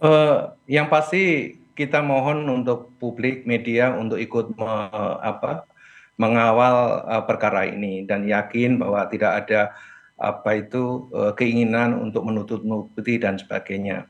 Eh, 0.00 0.38
yang 0.80 0.88
pasti 0.88 1.52
kita 1.76 2.00
mohon 2.00 2.48
untuk 2.48 2.96
publik 2.96 3.44
media 3.44 3.92
untuk 3.92 4.16
ikut 4.16 4.56
me- 4.56 5.20
apa, 5.20 5.68
mengawal 6.16 7.04
eh, 7.04 7.22
perkara 7.28 7.68
ini 7.68 8.08
dan 8.08 8.24
yakin 8.24 8.80
bahwa 8.80 9.04
tidak 9.12 9.44
ada 9.44 9.76
apa 10.22 10.62
itu 10.62 11.10
eh, 11.10 11.32
keinginan 11.34 11.98
untuk 11.98 12.22
menutup-nutupi 12.22 13.18
dan 13.18 13.36
sebagainya. 13.42 14.06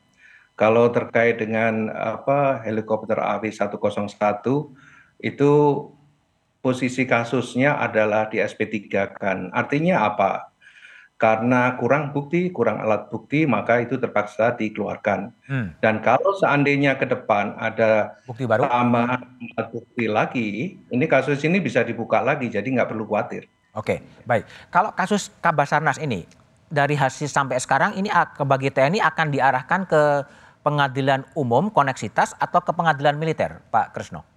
Kalau 0.53 0.93
terkait 0.93 1.41
dengan 1.41 1.89
apa 1.89 2.61
helikopter 2.61 3.17
AW101 3.17 4.45
itu 5.25 5.53
posisi 6.61 7.03
kasusnya 7.09 7.81
adalah 7.81 8.29
di 8.29 8.39
SP3 8.39 8.79
kan. 9.17 9.49
Artinya 9.51 10.07
apa? 10.07 10.53
Karena 11.19 11.79
kurang 11.79 12.11
bukti, 12.11 12.51
kurang 12.51 12.83
alat 12.83 13.07
bukti, 13.07 13.47
maka 13.47 13.79
itu 13.79 13.95
terpaksa 13.95 14.59
dikeluarkan. 14.59 15.31
Hmm, 15.47 15.71
Dan 15.79 16.03
kalau 16.03 16.35
seandainya 16.35 16.99
ke 16.99 17.07
depan 17.07 17.55
ada 17.63 18.19
bukti 18.27 18.43
baru? 18.43 18.67
tambahan 18.67 19.23
alat 19.55 19.69
bukti 19.71 20.11
lagi, 20.11 20.49
ini 20.83 21.05
kasus 21.07 21.39
ini 21.47 21.63
bisa 21.63 21.87
dibuka 21.87 22.19
lagi, 22.19 22.51
jadi 22.51 22.67
nggak 22.67 22.91
perlu 22.91 23.07
khawatir. 23.07 23.47
Oke, 23.73 24.05
baik. 24.29 24.45
Kalau 24.69 24.93
kasus 24.93 25.33
Kabasarnas 25.41 25.97
ini 25.97 26.29
dari 26.69 26.93
hasil 26.93 27.25
sampai 27.25 27.57
sekarang 27.57 27.97
ini 27.97 28.13
bagi 28.45 28.69
TNI 28.69 29.01
akan 29.01 29.33
diarahkan 29.33 29.89
ke 29.89 30.03
pengadilan 30.61 31.25
umum 31.33 31.73
koneksitas 31.73 32.37
atau 32.37 32.61
ke 32.61 32.69
pengadilan 32.77 33.17
militer, 33.17 33.65
Pak 33.73 33.97
Kresno? 33.97 34.29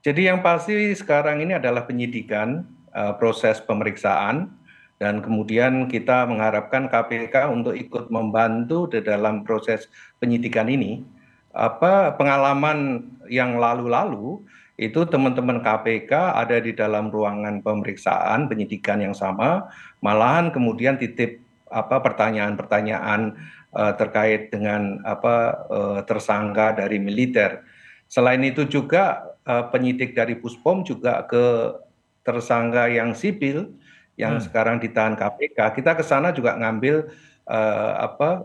Jadi 0.00 0.32
yang 0.32 0.40
pasti 0.40 0.96
sekarang 0.96 1.44
ini 1.44 1.60
adalah 1.60 1.84
penyidikan 1.84 2.64
uh, 2.96 3.12
proses 3.20 3.60
pemeriksaan 3.60 4.48
dan 4.96 5.20
kemudian 5.20 5.84
kita 5.90 6.24
mengharapkan 6.24 6.88
KPK 6.88 7.52
untuk 7.52 7.76
ikut 7.76 8.08
membantu 8.08 8.88
di 8.88 9.04
dalam 9.04 9.44
proses 9.44 9.92
penyidikan 10.22 10.72
ini. 10.72 11.04
Apa 11.52 12.16
pengalaman 12.16 13.08
yang 13.28 13.60
lalu-lalu 13.60 14.40
itu 14.76 15.08
teman-teman 15.08 15.64
KPK 15.64 16.12
ada 16.36 16.60
di 16.60 16.76
dalam 16.76 17.08
ruangan 17.08 17.64
pemeriksaan 17.64 18.44
penyidikan 18.44 19.00
yang 19.00 19.16
sama, 19.16 19.72
malahan 20.04 20.52
kemudian 20.52 21.00
titip 21.00 21.40
apa 21.72 21.98
pertanyaan-pertanyaan 22.04 23.40
uh, 23.72 23.92
terkait 23.96 24.52
dengan 24.52 25.00
apa 25.02 25.66
uh, 25.72 26.00
tersangka 26.04 26.76
dari 26.76 27.00
militer. 27.00 27.64
Selain 28.06 28.38
itu 28.44 28.68
juga 28.68 29.32
uh, 29.48 29.64
penyidik 29.72 30.12
dari 30.12 30.36
Puspom 30.36 30.84
juga 30.84 31.24
ke 31.24 31.74
tersangka 32.20 32.92
yang 32.92 33.16
sipil 33.16 33.72
yang 34.20 34.36
hmm. 34.36 34.44
sekarang 34.44 34.76
ditahan 34.80 35.16
KPK, 35.16 35.80
kita 35.80 35.92
ke 35.96 36.04
sana 36.04 36.32
juga 36.32 36.56
ngambil 36.56 37.08
uh, 37.48 37.92
apa 38.00 38.44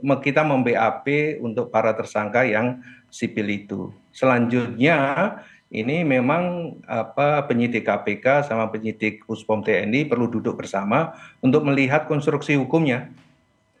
uh, 0.00 0.18
kita 0.22 0.42
mem-BAP 0.42 1.38
untuk 1.42 1.68
para 1.68 1.92
tersangka 1.92 2.46
yang 2.46 2.80
sipil 3.12 3.44
itu. 3.52 3.92
Selanjutnya 4.08 4.96
ini 5.68 6.04
memang 6.04 6.76
apa 6.88 7.44
penyidik 7.44 7.84
KPK 7.84 8.48
sama 8.48 8.72
penyidik 8.72 9.24
Puspom 9.28 9.60
TNI 9.60 10.08
perlu 10.08 10.28
duduk 10.28 10.56
bersama 10.56 11.12
untuk 11.44 11.64
melihat 11.68 12.08
konstruksi 12.08 12.56
hukumnya. 12.56 13.12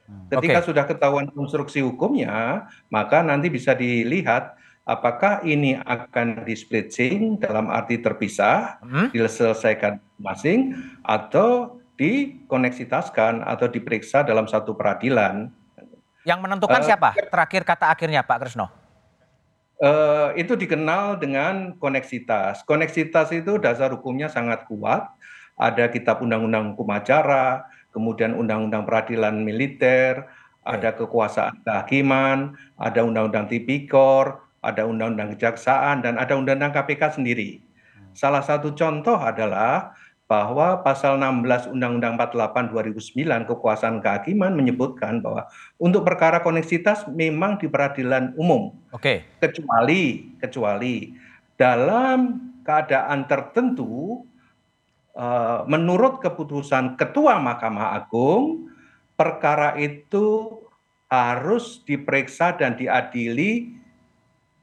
Hmm. 0.04 0.28
Ketika 0.28 0.60
okay. 0.60 0.68
sudah 0.68 0.84
ketahuan 0.84 1.28
konstruksi 1.32 1.80
hukumnya, 1.80 2.68
maka 2.92 3.24
nanti 3.24 3.48
bisa 3.48 3.72
dilihat 3.72 4.56
apakah 4.84 5.40
ini 5.44 5.80
akan 5.80 6.44
di 6.44 6.56
splitting 6.56 7.40
dalam 7.40 7.72
arti 7.72 8.00
terpisah, 8.00 8.80
hmm? 8.84 9.06
diselesaikan 9.12 10.00
masing 10.20 10.76
atau 11.04 11.80
dikoneksitaskan 12.00 13.44
atau 13.44 13.68
diperiksa 13.68 14.24
dalam 14.24 14.48
satu 14.48 14.72
peradilan. 14.72 15.52
Yang 16.24 16.38
menentukan 16.40 16.80
uh, 16.80 16.86
siapa? 16.86 17.10
Terakhir 17.14 17.62
kata 17.68 17.92
akhirnya 17.92 18.24
Pak 18.24 18.48
Krisno. 18.48 18.81
Uh, 19.82 20.30
itu 20.38 20.54
dikenal 20.54 21.18
dengan 21.18 21.74
koneksitas. 21.74 22.62
Koneksitas 22.62 23.34
itu 23.34 23.58
dasar 23.58 23.90
hukumnya 23.90 24.30
sangat 24.30 24.62
kuat. 24.70 25.10
Ada 25.58 25.90
kitab 25.90 26.22
undang-undang 26.22 26.78
hukum 26.78 26.86
acara, 26.94 27.66
kemudian 27.90 28.38
undang-undang 28.38 28.86
peradilan 28.86 29.42
militer, 29.42 30.22
ada 30.62 30.94
kekuasaan 30.94 31.66
kehakiman, 31.66 32.54
ada 32.78 33.02
undang-undang 33.02 33.50
tipikor, 33.50 34.46
ada 34.62 34.86
undang-undang 34.86 35.34
kejaksaan, 35.34 36.06
dan 36.06 36.14
ada 36.14 36.38
undang-undang 36.38 36.70
KPK 36.70 37.18
sendiri. 37.18 37.58
Salah 38.14 38.44
satu 38.44 38.70
contoh 38.78 39.18
adalah 39.18 39.98
bahwa 40.32 40.80
pasal 40.80 41.20
16 41.20 41.76
Undang-Undang 41.76 42.16
48 42.16 42.72
2009 42.72 43.52
kekuasaan 43.52 44.00
kehakiman 44.00 44.56
menyebutkan 44.56 45.20
bahwa 45.20 45.44
untuk 45.76 46.08
perkara 46.08 46.40
koneksitas 46.40 47.04
memang 47.12 47.60
di 47.60 47.68
peradilan 47.68 48.32
umum. 48.40 48.72
Oke. 48.96 49.28
Okay. 49.28 49.44
Kecuali 49.44 50.32
kecuali 50.40 51.12
dalam 51.60 52.48
keadaan 52.64 53.28
tertentu 53.28 54.24
uh, 55.20 55.68
menurut 55.68 56.24
keputusan 56.24 56.96
Ketua 56.96 57.36
Mahkamah 57.36 57.92
Agung 58.00 58.72
perkara 59.12 59.76
itu 59.76 60.56
harus 61.12 61.84
diperiksa 61.84 62.56
dan 62.56 62.80
diadili 62.80 63.76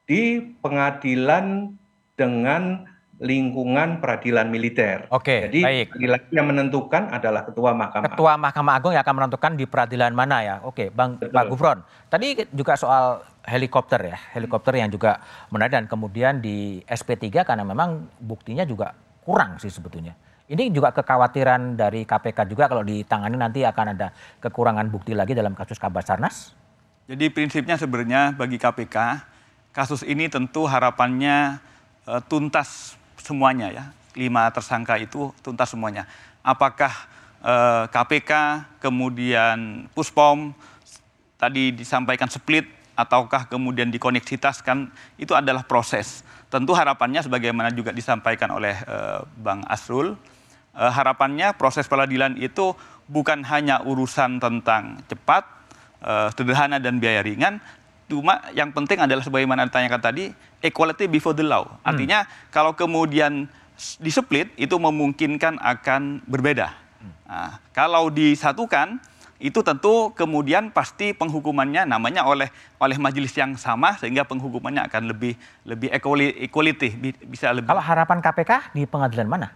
di 0.09 0.41
pengadilan 0.65 1.77
dengan 2.17 2.89
lingkungan 3.19 3.99
peradilan 3.99 4.47
militer. 4.47 5.03
Oke, 5.11 5.51
Jadi 5.51 5.59
baik. 5.59 5.87
yang 6.31 6.47
menentukan 6.47 7.11
adalah 7.11 7.43
Ketua 7.43 7.75
Mahkamah. 7.75 8.07
Ketua 8.07 8.33
Mahkamah 8.39 8.73
Agung 8.79 8.95
yang 8.95 9.03
akan 9.03 9.15
menentukan 9.19 9.51
di 9.59 9.67
peradilan 9.67 10.15
mana 10.15 10.39
ya. 10.39 10.55
Oke, 10.63 10.87
Bang 10.87 11.19
Betul. 11.19 11.35
Pak 11.35 11.45
Gufron. 11.51 11.79
Tadi 12.07 12.47
juga 12.55 12.79
soal 12.79 13.19
helikopter 13.43 13.99
ya, 14.07 14.17
helikopter 14.31 14.71
yang 14.79 14.87
juga 14.87 15.19
menarik 15.51 15.75
dan 15.75 15.85
kemudian 15.91 16.39
di 16.39 16.79
SP3 16.87 17.43
karena 17.43 17.67
memang 17.67 18.07
buktinya 18.23 18.63
juga 18.63 18.95
kurang 19.27 19.59
sih 19.59 19.67
sebetulnya. 19.67 20.15
Ini 20.49 20.71
juga 20.73 20.89
kekhawatiran 20.95 21.77
dari 21.77 22.07
KPK 22.07 22.49
juga 22.49 22.65
kalau 22.71 22.81
ditangani 22.81 23.37
nanti 23.37 23.61
akan 23.67 23.99
ada 23.99 24.15
kekurangan 24.41 24.87
bukti 24.89 25.13
lagi 25.13 25.37
dalam 25.37 25.53
kasus 25.53 25.77
Kabasarnas? 25.77 26.55
Jadi 27.05 27.29
prinsipnya 27.29 27.77
sebenarnya 27.77 28.33
bagi 28.33 28.57
KPK 28.57 28.97
kasus 29.75 30.01
ini 30.07 30.25
tentu 30.25 30.65
harapannya 30.65 31.61
uh, 32.09 32.21
tuntas 32.25 32.98
semuanya 33.21 33.67
ya. 33.69 33.85
Lima 34.17 34.49
tersangka 34.49 34.97
itu 34.97 35.31
tuntas 35.45 35.69
semuanya. 35.69 36.09
Apakah 36.41 36.91
eh, 37.45 37.85
KPK, 37.91 38.31
kemudian 38.81 39.85
Puspom, 39.93 40.51
tadi 41.39 41.71
disampaikan 41.71 42.27
split, 42.27 42.67
ataukah 42.99 43.47
kemudian 43.47 43.87
dikoneksitaskan, 43.87 44.91
itu 45.15 45.31
adalah 45.31 45.63
proses. 45.63 46.27
Tentu 46.51 46.75
harapannya 46.75 47.23
sebagaimana 47.23 47.71
juga 47.71 47.95
disampaikan 47.95 48.51
oleh 48.51 48.75
uh, 48.83 49.23
Bang 49.39 49.63
Asrul, 49.71 50.19
uh, 50.75 50.91
harapannya 50.91 51.55
proses 51.55 51.87
peradilan 51.87 52.35
itu 52.35 52.75
bukan 53.07 53.47
hanya 53.47 53.79
urusan 53.87 54.43
tentang 54.43 54.99
cepat, 55.07 55.47
uh, 56.03 56.27
sederhana 56.35 56.81
dan 56.81 56.99
biaya 56.99 57.23
ringan, 57.23 57.63
Cuma 58.09 58.41
yang 58.57 58.73
penting 58.73 58.97
adalah 58.97 59.21
sebagaimana 59.21 59.69
ditanyakan 59.69 60.01
tadi, 60.01 60.33
equality 60.65 61.05
before 61.05 61.37
the 61.37 61.45
law. 61.45 61.63
Hmm. 61.63 61.93
Artinya 61.93 62.25
hmm. 62.25 62.49
kalau 62.49 62.73
kemudian 62.73 63.45
diseplit 64.01 64.49
itu 64.57 64.73
memungkinkan 64.75 65.61
akan 65.61 66.25
berbeda. 66.25 66.73
Hmm. 66.99 67.13
Nah, 67.29 67.51
kalau 67.71 68.09
disatukan 68.09 68.97
itu 69.39 69.63
tentu 69.63 70.11
kemudian 70.17 70.67
pasti 70.67 71.15
penghukumannya 71.15 71.87
namanya 71.87 72.27
oleh 72.27 72.51
oleh 72.75 72.97
majelis 72.99 73.31
yang 73.39 73.55
sama 73.55 73.95
sehingga 73.95 74.27
penghukumannya 74.27 74.83
akan 74.91 75.15
lebih 75.15 75.39
lebih 75.63 75.87
equality 76.43 77.15
bisa 77.23 77.55
lebih. 77.55 77.71
Kalau 77.71 77.79
harapan 77.79 78.19
KPK 78.19 78.75
di 78.75 78.83
pengadilan 78.83 79.29
mana? 79.31 79.47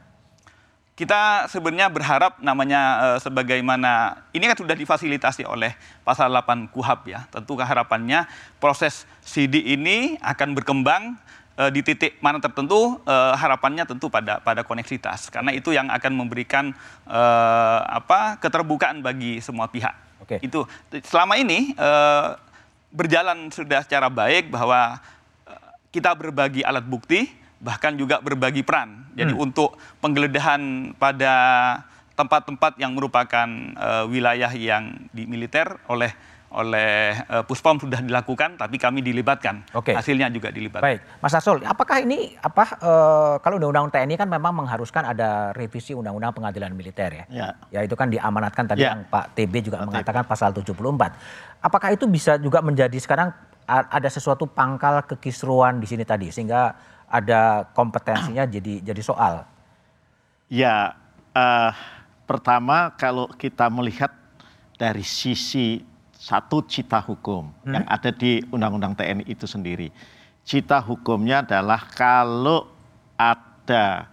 Kita 0.93 1.49
sebenarnya 1.49 1.89
berharap 1.89 2.37
namanya 2.37 2.81
uh, 3.01 3.17
sebagaimana 3.17 4.21
ini 4.29 4.45
kan 4.45 4.57
sudah 4.57 4.77
difasilitasi 4.77 5.41
oleh 5.41 5.73
pasal 6.05 6.29
8 6.29 6.69
KUHAP 6.69 7.01
ya. 7.09 7.25
Tentu 7.33 7.57
harapannya 7.57 8.29
proses 8.61 9.09
CD 9.25 9.73
ini 9.73 10.21
akan 10.21 10.53
berkembang 10.53 11.17
uh, 11.57 11.73
di 11.73 11.81
titik 11.81 12.21
mana 12.21 12.37
tertentu 12.37 13.01
uh, 13.09 13.33
harapannya 13.33 13.89
tentu 13.89 14.05
pada 14.13 14.37
pada 14.45 14.61
koneksitas 14.61 15.33
karena 15.33 15.49
itu 15.49 15.73
yang 15.73 15.89
akan 15.89 16.13
memberikan 16.13 16.77
uh, 17.09 17.79
apa 17.89 18.37
keterbukaan 18.37 19.01
bagi 19.01 19.41
semua 19.41 19.65
pihak. 19.65 19.97
Oke. 20.21 20.45
Itu 20.45 20.69
selama 21.09 21.41
ini 21.41 21.73
uh, 21.73 22.37
berjalan 22.93 23.49
sudah 23.49 23.81
secara 23.81 24.13
baik 24.13 24.53
bahwa 24.53 25.01
kita 25.89 26.13
berbagi 26.13 26.65
alat 26.65 26.85
bukti 26.85 27.29
bahkan 27.63 27.95
juga 27.95 28.19
berbagi 28.19 28.61
peran. 28.61 29.07
Jadi 29.15 29.31
hmm. 29.31 29.45
untuk 29.49 29.79
penggeledahan 30.03 30.93
pada 30.99 31.33
tempat-tempat 32.13 32.77
yang 32.77 32.93
merupakan 32.93 33.47
uh, 33.79 34.05
wilayah 34.05 34.51
yang 34.53 34.93
di 35.09 35.25
militer 35.25 35.79
oleh 35.89 36.13
oleh 36.53 37.17
uh, 37.33 37.41
Puspom 37.41 37.81
sudah 37.81 37.97
dilakukan, 37.97 38.61
tapi 38.61 38.77
kami 38.77 39.01
dilibatkan. 39.01 39.65
Oke. 39.73 39.97
Hasilnya 39.97 40.29
juga 40.29 40.53
dilibatkan. 40.53 40.85
Baik, 40.85 41.01
Mas 41.17 41.33
Arsul, 41.33 41.65
apakah 41.65 42.05
ini 42.05 42.37
apa 42.37 42.77
uh, 42.77 43.35
kalau 43.41 43.57
undang-undang 43.57 43.89
TNI 43.89 44.15
kan 44.21 44.29
memang 44.29 44.53
mengharuskan 44.61 45.01
ada 45.01 45.49
revisi 45.57 45.97
undang-undang 45.97 46.29
pengadilan 46.29 46.69
militer 46.77 47.09
ya? 47.09 47.25
Ya. 47.33 47.47
Ya 47.73 47.79
itu 47.81 47.97
kan 47.97 48.13
diamanatkan 48.13 48.69
tadi 48.69 48.85
ya. 48.85 48.93
yang 48.93 49.01
Pak 49.09 49.33
TB 49.33 49.73
juga 49.73 49.81
Pak 49.81 49.87
mengatakan 49.89 50.23
TB. 50.29 50.29
pasal 50.29 50.49
74. 50.53 51.65
Apakah 51.65 51.89
itu 51.89 52.05
bisa 52.05 52.37
juga 52.37 52.61
menjadi 52.61 53.01
sekarang 53.01 53.33
ada 53.65 54.09
sesuatu 54.11 54.45
pangkal 54.45 55.07
kekisruan 55.09 55.81
di 55.81 55.87
sini 55.89 56.05
tadi 56.05 56.29
sehingga 56.29 56.75
ada 57.07 57.67
kompetensinya 57.71 58.43
jadi 58.47 58.81
jadi 58.81 59.01
soal? 59.03 59.45
Ya, 60.51 60.97
uh, 61.33 61.71
pertama 62.29 62.93
kalau 62.95 63.29
kita 63.33 63.67
melihat 63.69 64.11
dari 64.77 65.05
sisi 65.05 65.81
satu 66.13 66.63
cita 66.63 67.03
hukum 67.03 67.51
hmm. 67.67 67.73
yang 67.73 67.85
ada 67.87 68.09
di 68.13 68.39
Undang-Undang 68.47 68.95
TNI 68.95 69.25
itu 69.27 69.43
sendiri. 69.43 69.91
Cita 70.43 70.79
hukumnya 70.83 71.43
adalah 71.43 71.87
kalau 71.91 72.67
ada 73.15 74.07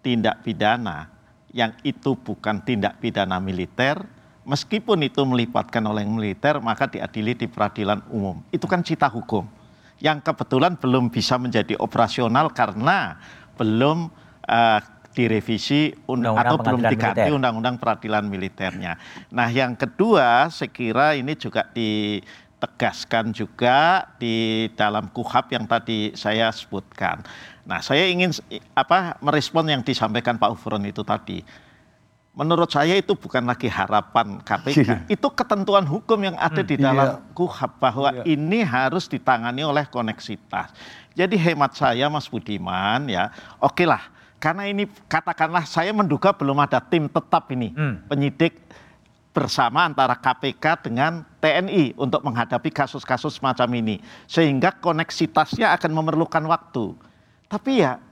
tindak 0.00 0.44
pidana 0.44 1.08
yang 1.52 1.72
itu 1.86 2.16
bukan 2.16 2.60
tindak 2.64 2.98
pidana 3.00 3.38
militer, 3.40 4.00
meskipun 4.44 5.00
itu 5.06 5.22
melibatkan 5.24 5.84
oleh 5.86 6.02
militer, 6.04 6.58
maka 6.60 6.88
diadili 6.88 7.36
di 7.36 7.46
peradilan 7.46 8.02
umum. 8.10 8.42
Itu 8.50 8.66
kan 8.66 8.82
cita 8.82 9.08
hukum 9.08 9.63
yang 10.02 10.18
kebetulan 10.22 10.74
belum 10.78 11.10
bisa 11.12 11.38
menjadi 11.38 11.78
operasional 11.78 12.50
karena 12.50 13.18
belum 13.54 14.10
uh, 14.48 14.80
direvisi 15.14 15.94
undang 16.10 16.34
-undang 16.34 16.50
atau 16.50 16.56
belum 16.58 16.80
diganti 16.90 17.30
undang-undang 17.30 17.76
peradilan 17.78 18.26
militernya. 18.26 18.98
Nah, 19.30 19.46
yang 19.46 19.78
kedua, 19.78 20.50
saya 20.50 20.74
kira 20.74 21.14
ini 21.14 21.38
juga 21.38 21.70
di 21.70 22.18
ditegaskan 22.64 23.36
juga 23.36 24.08
di 24.16 24.66
dalam 24.72 25.12
kuhap 25.12 25.52
yang 25.52 25.68
tadi 25.68 26.16
saya 26.16 26.48
sebutkan. 26.48 27.20
Nah, 27.68 27.84
saya 27.84 28.08
ingin 28.08 28.32
apa 28.72 29.20
merespon 29.20 29.68
yang 29.68 29.84
disampaikan 29.84 30.40
Pak 30.40 30.56
Ufron 30.56 30.80
itu 30.88 31.04
tadi. 31.04 31.44
Menurut 32.34 32.66
saya 32.66 32.98
itu 32.98 33.14
bukan 33.14 33.46
lagi 33.46 33.70
harapan 33.70 34.42
KPK, 34.42 34.78
iya. 34.82 34.96
itu 35.06 35.28
ketentuan 35.30 35.86
hukum 35.86 36.18
yang 36.18 36.34
ada 36.34 36.66
di 36.66 36.74
dalam 36.74 37.22
iya. 37.22 37.30
KUHAP 37.30 37.72
bahwa 37.78 38.10
iya. 38.10 38.22
ini 38.26 38.58
harus 38.66 39.06
ditangani 39.06 39.62
oleh 39.62 39.86
koneksitas. 39.86 40.74
Jadi 41.14 41.38
hemat 41.38 41.78
saya 41.78 42.10
Mas 42.10 42.26
Budiman 42.26 43.06
ya, 43.06 43.30
oke 43.62 43.78
okay 43.78 43.86
lah, 43.86 44.10
karena 44.42 44.66
ini 44.66 44.90
katakanlah 45.06 45.62
saya 45.62 45.94
menduga 45.94 46.34
belum 46.34 46.58
ada 46.58 46.82
tim 46.82 47.06
tetap 47.06 47.46
ini 47.54 47.70
hmm. 47.70 48.10
penyidik 48.10 48.58
bersama 49.30 49.86
antara 49.86 50.18
KPK 50.18 50.90
dengan 50.90 51.22
TNI 51.38 51.94
untuk 51.94 52.18
menghadapi 52.26 52.74
kasus-kasus 52.74 53.38
semacam 53.38 53.78
ini, 53.78 54.02
sehingga 54.26 54.74
koneksitasnya 54.74 55.70
akan 55.78 55.90
memerlukan 56.02 56.42
waktu. 56.50 56.98
Tapi 57.46 57.86
ya 57.86 58.02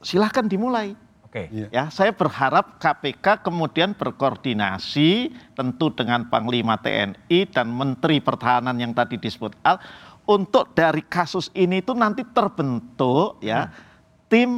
silahkan 0.00 0.48
dimulai 0.48 0.96
Oke. 1.36 1.52
Okay. 1.52 1.68
Ya, 1.68 1.92
saya 1.92 2.16
berharap 2.16 2.80
KPK 2.80 3.44
kemudian 3.44 3.92
berkoordinasi 3.92 5.36
tentu 5.52 5.92
dengan 5.92 6.24
Panglima 6.32 6.80
TNI 6.80 7.52
dan 7.52 7.68
Menteri 7.68 8.24
Pertahanan 8.24 8.80
yang 8.80 8.96
tadi 8.96 9.20
disebut 9.20 9.52
Al 9.60 9.76
untuk 10.24 10.72
dari 10.72 11.04
kasus 11.04 11.52
ini 11.52 11.84
itu 11.84 11.92
nanti 11.92 12.24
terbentuk 12.24 13.36
ya 13.44 13.68
hmm. 13.68 13.72
tim 14.32 14.50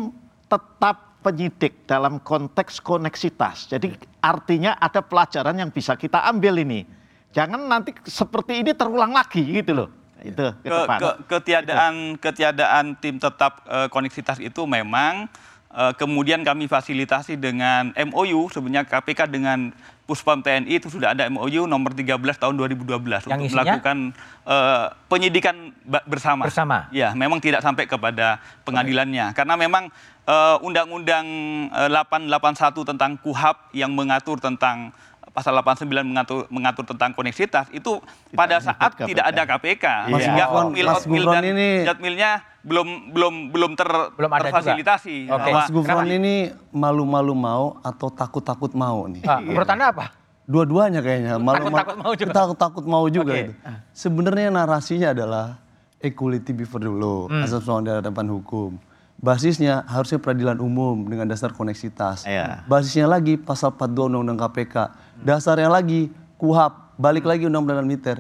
tetap 0.47 1.19
penyidik 1.27 1.83
dalam 1.91 2.23
konteks 2.23 2.79
koneksitas. 2.79 3.75
Jadi 3.75 3.99
artinya 4.23 4.79
ada 4.79 5.03
pelajaran 5.03 5.59
yang 5.59 5.75
bisa 5.75 5.99
kita 5.99 6.31
ambil 6.31 6.63
ini. 6.63 6.87
Jangan 7.35 7.59
nanti 7.67 7.91
seperti 8.07 8.63
ini 8.63 8.71
terulang 8.71 9.11
lagi 9.11 9.43
gitu 9.43 9.75
loh 9.75 9.91
itu 10.19 10.51
ke, 10.67 10.79
ke, 10.99 11.11
ketiadaan 11.31 12.19
ketiadaan 12.19 12.99
tim 12.99 13.23
tetap 13.23 13.63
uh, 13.71 13.87
koneksitas 13.87 14.43
itu 14.43 14.67
memang 14.67 15.31
kemudian 15.95 16.43
kami 16.43 16.67
fasilitasi 16.67 17.39
dengan 17.39 17.95
MOU 17.95 18.51
sebenarnya 18.51 18.83
KPK 18.83 19.31
dengan 19.31 19.71
Puspam 20.09 20.41
TNI 20.41 20.81
itu 20.81 20.89
sudah 20.89 21.13
ada 21.13 21.29
MOU 21.29 21.69
nomor 21.69 21.93
13 21.93 22.17
tahun 22.17 22.55
2012 22.57 23.29
yang 23.29 23.37
untuk 23.37 23.45
isinya? 23.45 23.77
melakukan 23.77 23.97
uh, 24.49 24.89
penyidikan 25.05 25.69
bersama. 26.09 26.49
Bersama. 26.49 26.89
Ya, 26.89 27.13
memang 27.13 27.45
tidak 27.45 27.61
sampai 27.61 27.85
kepada 27.85 28.41
pengadilannya 28.65 29.37
karena 29.37 29.55
memang 29.61 29.93
uh, 30.25 30.57
Undang-Undang 30.65 31.27
uh, 31.77 31.93
881 31.93 32.89
tentang 32.89 33.11
KUHAP 33.21 33.77
yang 33.77 33.93
mengatur 33.93 34.41
tentang 34.41 34.97
pasal 35.39 35.55
89 35.63 35.87
mengatur 36.03 36.51
mengatur 36.51 36.83
tentang 36.83 37.15
koneksitas 37.15 37.71
itu 37.71 38.03
tidak 38.03 38.35
pada 38.35 38.57
saat 38.59 38.91
KPK. 38.99 39.07
tidak 39.07 39.25
ada 39.31 39.43
KPK 39.47 39.85
iya. 39.87 40.15
sehingga 40.19 40.45
mil 40.75 40.89
mil 41.07 41.25
dan 41.31 41.45
ini... 41.47 41.69
jadmilnya 41.87 42.43
belum 42.67 43.15
belum 43.15 43.35
belum 43.55 43.71
ter 43.79 43.89
belum 44.19 44.31
ada 44.35 44.51
terfasilitasi. 44.51 45.31
Okay. 45.31 45.53
Mas 45.55 45.71
Gufron 45.71 46.11
ini 46.11 46.51
malu-malu 46.75 47.39
mau 47.39 47.79
atau 47.87 48.11
takut-takut 48.11 48.75
mau 48.75 49.07
nih? 49.07 49.23
Ah, 49.23 49.39
menurut 49.39 49.71
Anda 49.71 49.95
apa? 49.95 50.11
Dua-duanya 50.49 50.99
kayaknya. 50.99 51.39
Malu 51.39 51.71
takut, 51.71 51.79
takut 51.79 51.97
mau 52.03 52.13
juga. 52.19 52.33
Takut-takut 52.35 52.85
mau 52.85 53.07
juga 53.07 53.33
okay. 53.39 53.45
itu. 53.47 53.53
Sebenarnya 53.95 54.49
narasinya 54.51 55.15
adalah 55.15 55.63
equality 56.03 56.51
before 56.51 56.83
the 56.83 56.91
law, 56.91 57.31
hmm. 57.31 57.47
asas 57.47 57.63
di 57.63 57.91
hadapan 57.95 58.27
hukum. 58.27 58.75
Basisnya 59.19 59.83
harusnya 59.91 60.23
peradilan 60.23 60.63
umum 60.63 61.11
dengan 61.11 61.27
dasar 61.27 61.51
koneksitas. 61.51 62.23
Yeah. 62.23 62.63
Basisnya 62.71 63.11
lagi 63.11 63.35
pasal 63.35 63.75
42 63.75 64.15
Undang-Undang 64.15 64.39
KPK. 64.47 64.77
Dasarnya 65.23 65.67
lagi 65.67 66.11
KUHAP, 66.39 66.99
balik 66.99 67.27
lagi 67.27 67.47
Undang-Undang 67.51 67.87
Militer. 67.87 68.19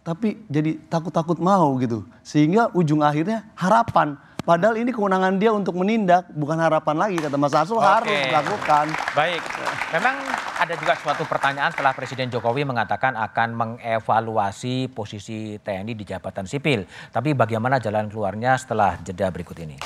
Tapi 0.00 0.40
jadi 0.48 0.80
takut-takut 0.88 1.36
mau 1.36 1.76
gitu. 1.76 2.08
Sehingga 2.24 2.72
ujung 2.72 3.04
akhirnya 3.04 3.44
harapan. 3.52 4.16
Padahal 4.48 4.80
ini 4.80 4.88
kewenangan 4.88 5.36
dia 5.36 5.52
untuk 5.52 5.76
menindak, 5.76 6.24
bukan 6.32 6.56
harapan 6.56 6.96
lagi 6.96 7.20
kata 7.20 7.36
Mas 7.36 7.52
Arsul 7.52 7.76
harus 7.84 8.08
dilakukan. 8.08 8.88
Baik, 9.12 9.44
memang 9.92 10.16
ada 10.56 10.72
juga 10.72 10.96
suatu 10.96 11.28
pertanyaan 11.28 11.68
setelah 11.68 11.92
Presiden 11.92 12.32
Jokowi 12.32 12.64
mengatakan 12.64 13.12
akan 13.12 13.48
mengevaluasi 13.52 14.88
posisi 14.88 15.60
TNI 15.60 15.92
di 15.92 16.04
jabatan 16.08 16.48
sipil. 16.48 16.88
Tapi 17.12 17.36
bagaimana 17.36 17.76
jalan 17.76 18.08
keluarnya 18.08 18.56
setelah 18.56 18.96
jeda 19.04 19.28
berikut 19.28 19.60
ini? 19.60 19.76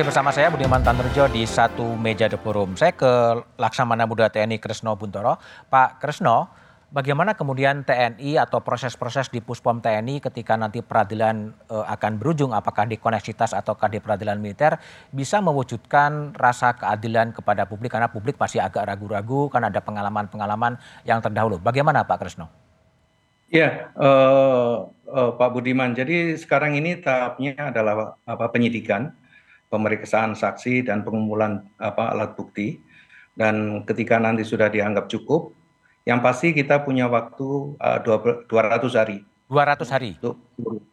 Masih 0.00 0.16
bersama 0.16 0.32
saya 0.32 0.48
Budiman 0.48 0.80
Tanurjo 0.80 1.28
di 1.28 1.44
satu 1.44 1.92
meja 1.92 2.24
The 2.24 2.40
Forum. 2.40 2.72
Saya 2.72 2.96
ke 2.96 3.36
Laksamana 3.60 4.08
Muda 4.08 4.32
TNI 4.32 4.56
Kresno 4.56 4.96
Buntoro. 4.96 5.36
Pak 5.68 6.00
Kresno, 6.00 6.48
bagaimana 6.88 7.36
kemudian 7.36 7.84
TNI 7.84 8.40
atau 8.40 8.64
proses-proses 8.64 9.28
di 9.28 9.44
Puspom 9.44 9.84
TNI 9.84 10.24
ketika 10.24 10.56
nanti 10.56 10.80
peradilan 10.80 11.52
e, 11.68 11.76
akan 11.84 12.16
berujung 12.16 12.56
apakah 12.56 12.88
di 12.88 12.96
koneksitas 12.96 13.52
ataukah 13.52 13.92
di 13.92 14.00
peradilan 14.00 14.40
militer 14.40 14.80
bisa 15.12 15.44
mewujudkan 15.44 16.32
rasa 16.32 16.72
keadilan 16.80 17.36
kepada 17.36 17.68
publik 17.68 17.92
karena 17.92 18.08
publik 18.08 18.40
masih 18.40 18.64
agak 18.64 18.88
ragu-ragu 18.88 19.52
kan 19.52 19.68
ada 19.68 19.84
pengalaman-pengalaman 19.84 20.80
yang 21.04 21.20
terdahulu. 21.20 21.60
Bagaimana 21.60 22.08
Pak 22.08 22.24
Kresno? 22.24 22.48
Ya, 23.52 23.92
uh, 24.00 24.88
uh, 25.12 25.30
Pak 25.36 25.52
Budiman. 25.52 25.92
Jadi 25.92 26.40
sekarang 26.40 26.72
ini 26.72 26.96
tahapnya 26.96 27.68
adalah 27.68 28.16
apa 28.24 28.48
penyidikan 28.48 29.19
pemeriksaan 29.70 30.34
saksi 30.34 30.90
dan 30.90 31.06
pengumpulan 31.06 31.64
apa 31.78 32.12
alat 32.12 32.34
bukti. 32.34 32.82
Dan 33.38 33.86
ketika 33.86 34.18
nanti 34.20 34.44
sudah 34.44 34.68
dianggap 34.68 35.08
cukup 35.08 35.54
yang 36.04 36.20
pasti 36.20 36.52
kita 36.52 36.82
punya 36.82 37.06
waktu 37.06 37.78
uh, 37.78 37.98
200 38.02 38.50
hari. 38.98 39.22
200 39.48 39.94
hari? 39.94 40.18
Untuk 40.18 40.36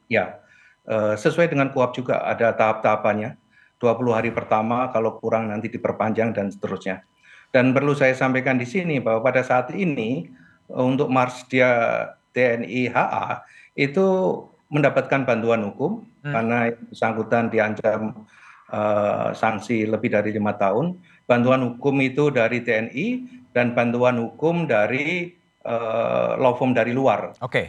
ya 0.07 0.39
uh, 0.87 1.17
sesuai 1.17 1.51
dengan 1.51 1.73
kuap 1.73 1.97
juga 1.97 2.23
ada 2.23 2.53
tahap-tahapannya. 2.53 3.35
20 3.77 4.17
hari 4.17 4.33
pertama 4.33 4.89
kalau 4.89 5.21
kurang 5.21 5.53
nanti 5.53 5.69
diperpanjang 5.69 6.33
dan 6.33 6.49
seterusnya. 6.49 7.05
Dan 7.53 7.71
perlu 7.77 7.93
saya 7.93 8.17
sampaikan 8.17 8.57
di 8.57 8.65
sini 8.65 8.97
bahwa 8.97 9.21
pada 9.21 9.45
saat 9.45 9.69
ini 9.73 10.29
untuk 10.67 11.07
Mars 11.07 11.45
dia 11.47 11.69
TNI 12.33 12.91
HA 12.91 13.45
itu 13.77 14.05
mendapatkan 14.67 15.23
bantuan 15.23 15.63
hukum 15.63 16.03
hmm. 16.25 16.33
karena 16.33 16.57
bersangkutan 16.91 17.47
diancam 17.47 18.27
sanksi 19.31 19.87
lebih 19.87 20.11
dari 20.11 20.35
lima 20.35 20.51
tahun, 20.59 20.99
bantuan 21.23 21.63
hukum 21.63 22.03
itu 22.03 22.27
dari 22.31 22.63
TNI 22.63 23.07
dan 23.55 23.71
bantuan 23.73 24.19
hukum 24.19 24.67
dari 24.67 25.37
uh, 25.67 26.39
law 26.39 26.55
firm 26.55 26.71
dari 26.71 26.95
luar. 26.95 27.35
Oke. 27.43 27.51
Okay. 27.51 27.67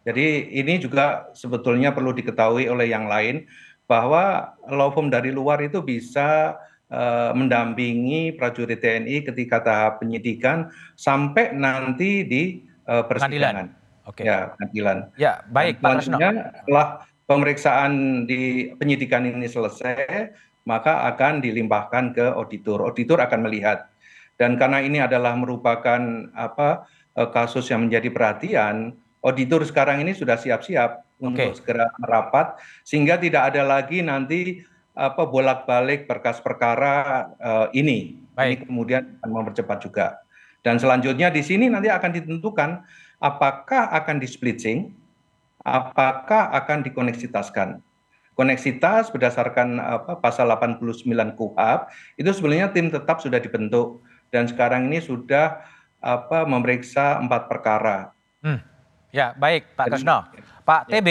Jadi 0.00 0.56
ini 0.56 0.80
juga 0.80 1.28
sebetulnya 1.36 1.92
perlu 1.92 2.10
diketahui 2.16 2.66
oleh 2.66 2.88
yang 2.88 3.06
lain 3.06 3.44
bahwa 3.84 4.56
law 4.66 4.90
firm 4.90 5.12
dari 5.12 5.30
luar 5.30 5.60
itu 5.60 5.84
bisa 5.84 6.56
uh, 6.88 7.30
mendampingi 7.36 8.34
prajurit 8.34 8.80
TNI 8.80 9.22
ketika 9.28 9.60
tahap 9.60 10.00
penyidikan 10.02 10.72
sampai 10.96 11.52
nanti 11.52 12.24
di 12.26 12.42
uh, 12.88 13.04
persidangan. 13.06 13.76
Oke. 14.08 14.24
Okay. 14.24 14.32
Ya, 14.32 14.38
pengadilan. 14.56 14.98
Ya, 15.20 15.32
baik 15.52 15.84
Pak. 15.84 16.08
Setelah 16.08 17.04
pemeriksaan 17.30 18.26
di 18.26 18.74
penyidikan 18.74 19.22
ini 19.22 19.46
selesai, 19.46 20.34
maka 20.66 21.06
akan 21.14 21.38
dilimpahkan 21.38 22.10
ke 22.10 22.26
auditor. 22.34 22.82
Auditor 22.82 23.22
akan 23.22 23.46
melihat. 23.46 23.86
Dan 24.34 24.58
karena 24.58 24.82
ini 24.82 24.98
adalah 24.98 25.38
merupakan 25.38 26.02
apa 26.34 26.90
eh, 27.14 27.28
kasus 27.30 27.70
yang 27.70 27.86
menjadi 27.86 28.10
perhatian, 28.10 28.98
auditor 29.22 29.62
sekarang 29.62 30.02
ini 30.02 30.10
sudah 30.10 30.34
siap-siap 30.34 31.06
okay. 31.22 31.22
untuk 31.22 31.50
segera 31.60 31.86
merapat 32.02 32.58
sehingga 32.82 33.20
tidak 33.20 33.54
ada 33.54 33.62
lagi 33.62 34.02
nanti 34.02 34.64
apa 34.96 35.22
bolak-balik 35.22 36.10
berkas 36.10 36.42
perkara 36.42 37.30
uh, 37.38 37.66
ini. 37.72 38.20
Baik. 38.34 38.66
Ini 38.66 38.68
kemudian 38.68 39.02
akan 39.22 39.30
mempercepat 39.30 39.78
juga. 39.80 40.18
Dan 40.60 40.76
selanjutnya 40.76 41.32
di 41.32 41.40
sini 41.40 41.72
nanti 41.72 41.88
akan 41.88 42.10
ditentukan 42.10 42.84
apakah 43.22 43.88
akan 43.96 44.20
di 44.20 44.28
splitting 44.28 44.92
apakah 45.64 46.50
akan 46.56 46.84
dikoneksitaskan. 46.84 47.80
Koneksitas 48.38 49.12
berdasarkan 49.12 49.76
apa, 49.76 50.16
pasal 50.16 50.48
89 50.48 51.36
KUHAP 51.36 51.80
itu 52.16 52.30
sebenarnya 52.32 52.72
tim 52.72 52.88
tetap 52.88 53.20
sudah 53.20 53.36
dibentuk 53.36 54.00
dan 54.32 54.48
sekarang 54.48 54.88
ini 54.88 55.02
sudah 55.04 55.60
apa 56.00 56.48
memeriksa 56.48 57.20
empat 57.20 57.52
perkara. 57.52 58.16
Hmm. 58.40 58.64
Ya 59.12 59.36
baik 59.36 59.76
Pak 59.76 59.92
Kresno. 59.92 60.24
Pak 60.64 60.88
ya. 60.88 61.02
TB, 61.02 61.08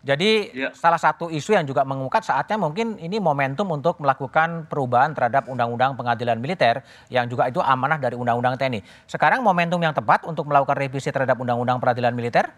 Jadi 0.00 0.48
Ya. 0.56 0.72
salah 0.72 0.96
satu 0.96 1.28
isu 1.28 1.52
yang 1.52 1.68
juga 1.68 1.84
mengukat 1.84 2.24
saatnya 2.24 2.56
mungkin 2.56 2.96
ini 2.96 3.20
momentum 3.20 3.68
untuk 3.68 4.00
melakukan 4.00 4.64
perubahan 4.64 5.12
terhadap 5.12 5.44
undang-undang 5.44 5.92
pengadilan 5.92 6.40
militer 6.40 6.80
yang 7.12 7.28
juga 7.28 7.52
itu 7.52 7.60
amanah 7.60 8.00
dari 8.00 8.16
undang-undang 8.16 8.56
TNI. 8.56 8.80
Sekarang 9.04 9.44
momentum 9.44 9.76
yang 9.76 9.92
tepat 9.92 10.24
untuk 10.24 10.48
melakukan 10.48 10.80
revisi 10.80 11.12
terhadap 11.12 11.36
undang-undang 11.36 11.76
peradilan 11.76 12.16
militer? 12.16 12.48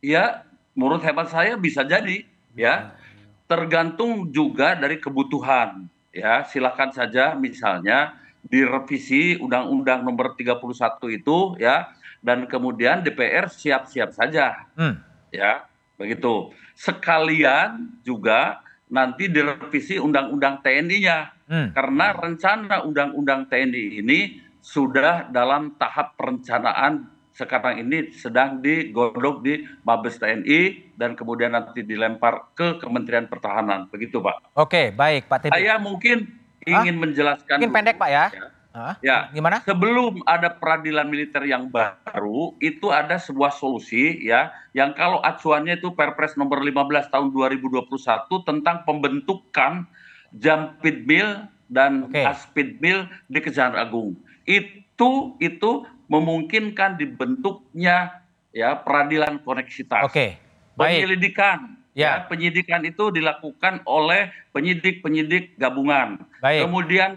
Ya, 0.00 0.48
menurut 0.72 1.04
hemat 1.04 1.28
saya 1.28 1.60
bisa 1.60 1.84
jadi, 1.84 2.24
ya. 2.56 2.96
Tergantung 3.44 4.32
juga 4.32 4.72
dari 4.72 4.96
kebutuhan, 4.96 5.86
ya. 6.10 6.44
Silakan 6.48 6.90
saja 6.92 7.36
misalnya 7.36 8.16
direvisi 8.40 9.36
Undang-Undang 9.36 10.00
Nomor 10.00 10.32
31 10.32 11.12
itu, 11.12 11.60
ya, 11.60 11.92
dan 12.24 12.48
kemudian 12.48 13.04
DPR 13.04 13.52
siap-siap 13.52 14.16
saja, 14.16 14.64
Hmm. 14.76 14.96
ya, 15.28 15.68
begitu. 16.00 16.48
Sekalian 16.72 18.00
juga 18.00 18.64
nanti 18.88 19.28
direvisi 19.28 20.00
Undang-Undang 20.00 20.64
TNI-nya, 20.64 21.18
Hmm. 21.44 21.68
karena 21.76 22.06
rencana 22.16 22.76
Undang-Undang 22.88 23.52
TNI 23.52 24.00
ini 24.00 24.20
sudah 24.64 25.28
dalam 25.28 25.76
tahap 25.76 26.16
perencanaan 26.16 27.08
sekarang 27.40 27.80
ini 27.80 28.12
sedang 28.12 28.60
digodok 28.60 29.40
di 29.40 29.64
Mabes 29.88 30.20
TNI 30.20 30.92
dan 31.00 31.16
kemudian 31.16 31.56
nanti 31.56 31.80
dilempar 31.80 32.52
ke 32.52 32.76
Kementerian 32.76 33.24
Pertahanan. 33.24 33.88
Begitu, 33.88 34.20
Pak. 34.20 34.52
Oke, 34.60 34.92
baik 34.92 35.32
Pak 35.32 35.48
TB. 35.48 35.56
Saya 35.56 35.80
mungkin 35.80 36.28
ingin 36.68 37.00
menjelaskan 37.00 37.56
Mungkin 37.56 37.72
pendek 37.72 37.96
Pak 37.96 38.10
ya. 38.12 38.24
Ya. 38.28 38.46
Hah? 38.70 38.94
Ya. 39.02 39.18
Gimana? 39.32 39.64
Sebelum 39.64 40.22
ada 40.28 40.52
peradilan 40.52 41.08
militer 41.08 41.42
yang 41.48 41.72
baru, 41.72 42.54
itu 42.62 42.92
ada 42.92 43.16
sebuah 43.18 43.50
solusi 43.56 44.20
ya, 44.22 44.52
yang 44.76 44.94
kalau 44.94 45.18
acuannya 45.24 45.80
itu 45.80 45.90
Perpres 45.96 46.38
nomor 46.38 46.62
15 46.62 47.10
tahun 47.10 47.34
2021 47.34 47.88
tentang 48.46 48.86
pembentukan 48.86 49.88
Jampitmil 50.36 51.50
dan 51.70 52.10
Oke. 52.10 52.22
Aspidmil 52.22 53.10
di 53.26 53.38
Kejaksaan 53.42 53.74
Agung. 53.74 54.18
Itu 54.46 55.34
itu 55.38 55.86
memungkinkan 56.10 56.98
dibentuknya 56.98 58.20
ya 58.50 58.74
peradilan 58.82 59.38
koneksitas. 59.46 60.10
Oke, 60.10 60.34
baik. 60.74 61.06
Penyelidikan 61.06 61.78
Ya. 61.94 62.22
ya. 62.22 62.30
penyidikan 62.30 62.82
itu 62.86 63.10
dilakukan 63.10 63.82
oleh 63.86 64.30
penyidik-penyidik 64.50 65.54
gabungan. 65.58 66.22
Baik. 66.42 66.66
Kemudian 66.66 67.10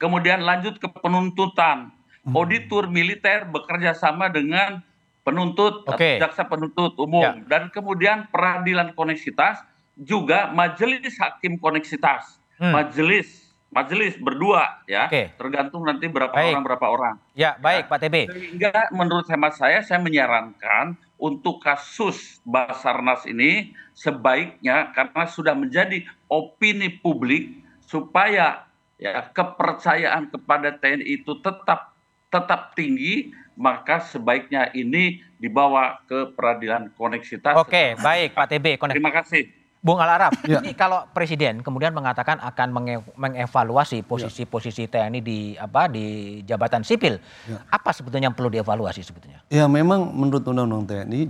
kemudian 0.00 0.40
lanjut 0.40 0.80
ke 0.80 0.88
penuntutan. 0.88 1.92
Hmm. 2.20 2.36
Auditor 2.36 2.88
militer 2.88 3.48
bekerja 3.48 3.96
sama 3.96 4.28
dengan 4.28 4.84
penuntut 5.24 5.84
atau 5.88 5.96
jaksa 6.00 6.48
penuntut 6.48 6.96
umum 7.00 7.24
Ya. 7.24 7.32
dan 7.48 7.68
kemudian 7.72 8.28
peradilan 8.32 8.92
koneksitas 8.96 9.60
juga 9.96 10.48
majelis 10.52 11.16
hakim 11.20 11.60
koneksitas. 11.60 12.40
Hmm. 12.60 12.72
Majelis 12.76 13.49
majelis 13.70 14.18
berdua 14.18 14.82
ya, 14.84 15.06
Oke. 15.06 15.30
tergantung 15.38 15.86
nanti 15.86 16.10
berapa 16.10 16.34
Baik. 16.34 16.52
orang 16.52 16.64
berapa 16.66 16.86
orang. 16.90 17.14
Ya, 17.38 17.54
baik 17.56 17.86
Pak 17.86 17.98
TB. 18.02 18.16
Sehingga 18.34 18.90
menurut 18.90 19.30
hemat 19.30 19.54
saya, 19.54 19.78
saya 19.86 20.02
menyarankan 20.02 20.98
untuk 21.16 21.62
kasus 21.62 22.42
Basarnas 22.42 23.24
ini 23.30 23.70
sebaiknya 23.94 24.90
karena 24.90 25.22
sudah 25.30 25.54
menjadi 25.54 26.02
opini 26.26 26.90
publik 26.90 27.62
supaya 27.86 28.66
ya 28.98 29.30
kepercayaan 29.30 30.28
kepada 30.28 30.74
TNI 30.74 31.22
itu 31.22 31.38
tetap 31.38 31.94
tetap 32.30 32.74
tinggi, 32.78 33.34
maka 33.58 33.98
sebaiknya 34.02 34.70
ini 34.74 35.18
dibawa 35.38 35.98
ke 36.06 36.30
peradilan 36.34 36.90
koneksitas. 36.94 37.58
Oke, 37.58 37.98
baik 37.98 38.34
Pak 38.34 38.46
TB. 38.50 38.66
Konek- 38.78 38.94
Terima 38.98 39.10
kasih. 39.14 39.50
Bung 39.80 39.96
Al 39.96 40.12
Araf, 40.12 40.36
Ya. 40.44 40.60
ini 40.60 40.76
kalau 40.76 41.08
presiden 41.08 41.64
kemudian 41.64 41.96
mengatakan 41.96 42.36
akan 42.36 42.68
menge- 42.68 43.00
mengevaluasi 43.16 44.04
posisi-posisi 44.04 44.84
TNI 44.84 45.24
di 45.24 45.38
apa 45.56 45.88
di 45.88 46.04
jabatan 46.44 46.84
sipil, 46.84 47.16
Ya. 47.48 47.64
apa 47.64 47.88
sebetulnya 47.90 48.28
yang 48.28 48.36
perlu 48.36 48.52
dievaluasi 48.52 49.00
sebetulnya? 49.00 49.40
Ya 49.48 49.64
memang 49.64 50.12
menurut 50.12 50.44
Undang-Undang 50.44 50.84
TNI, 50.84 51.20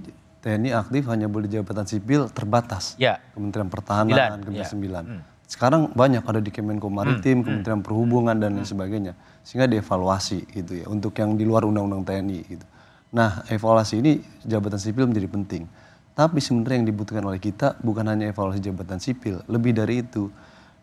TNI 0.42 0.74
aktif 0.74 1.06
hanya 1.06 1.30
boleh 1.30 1.46
di 1.46 1.62
jabatan 1.62 1.86
sipil 1.86 2.26
terbatas. 2.26 2.98
Ya. 2.98 3.22
Kementerian 3.30 3.70
Pertahanan, 3.70 4.42
Kementerian 4.42 4.66
ya. 4.66 4.66
Sembilan. 4.66 5.04
Sekarang 5.46 5.94
banyak 5.94 6.22
ada 6.22 6.42
di 6.42 6.50
Kemenko 6.50 6.90
Maritim, 6.90 7.46
Kementerian 7.46 7.82
Perhubungan 7.82 8.34
dan 8.34 8.58
lain 8.58 8.66
sebagainya. 8.66 9.14
Sehingga 9.46 9.70
dievaluasi 9.70 10.46
gitu 10.50 10.74
ya 10.74 10.90
untuk 10.90 11.14
yang 11.14 11.38
di 11.38 11.46
luar 11.46 11.62
Undang-Undang 11.62 12.02
TNI 12.02 12.38
gitu. 12.50 12.66
Nah, 13.14 13.46
evaluasi 13.46 13.98
ini 13.98 14.18
jabatan 14.42 14.78
sipil 14.78 15.06
menjadi 15.06 15.26
penting. 15.26 15.70
Tapi 16.14 16.42
sebenarnya 16.42 16.84
yang 16.84 16.88
dibutuhkan 16.90 17.24
oleh 17.24 17.40
kita 17.40 17.78
bukan 17.80 18.04
hanya 18.08 18.28
evaluasi 18.28 18.60
jabatan 18.60 18.98
sipil, 18.98 19.40
lebih 19.46 19.72
dari 19.72 20.04
itu 20.04 20.28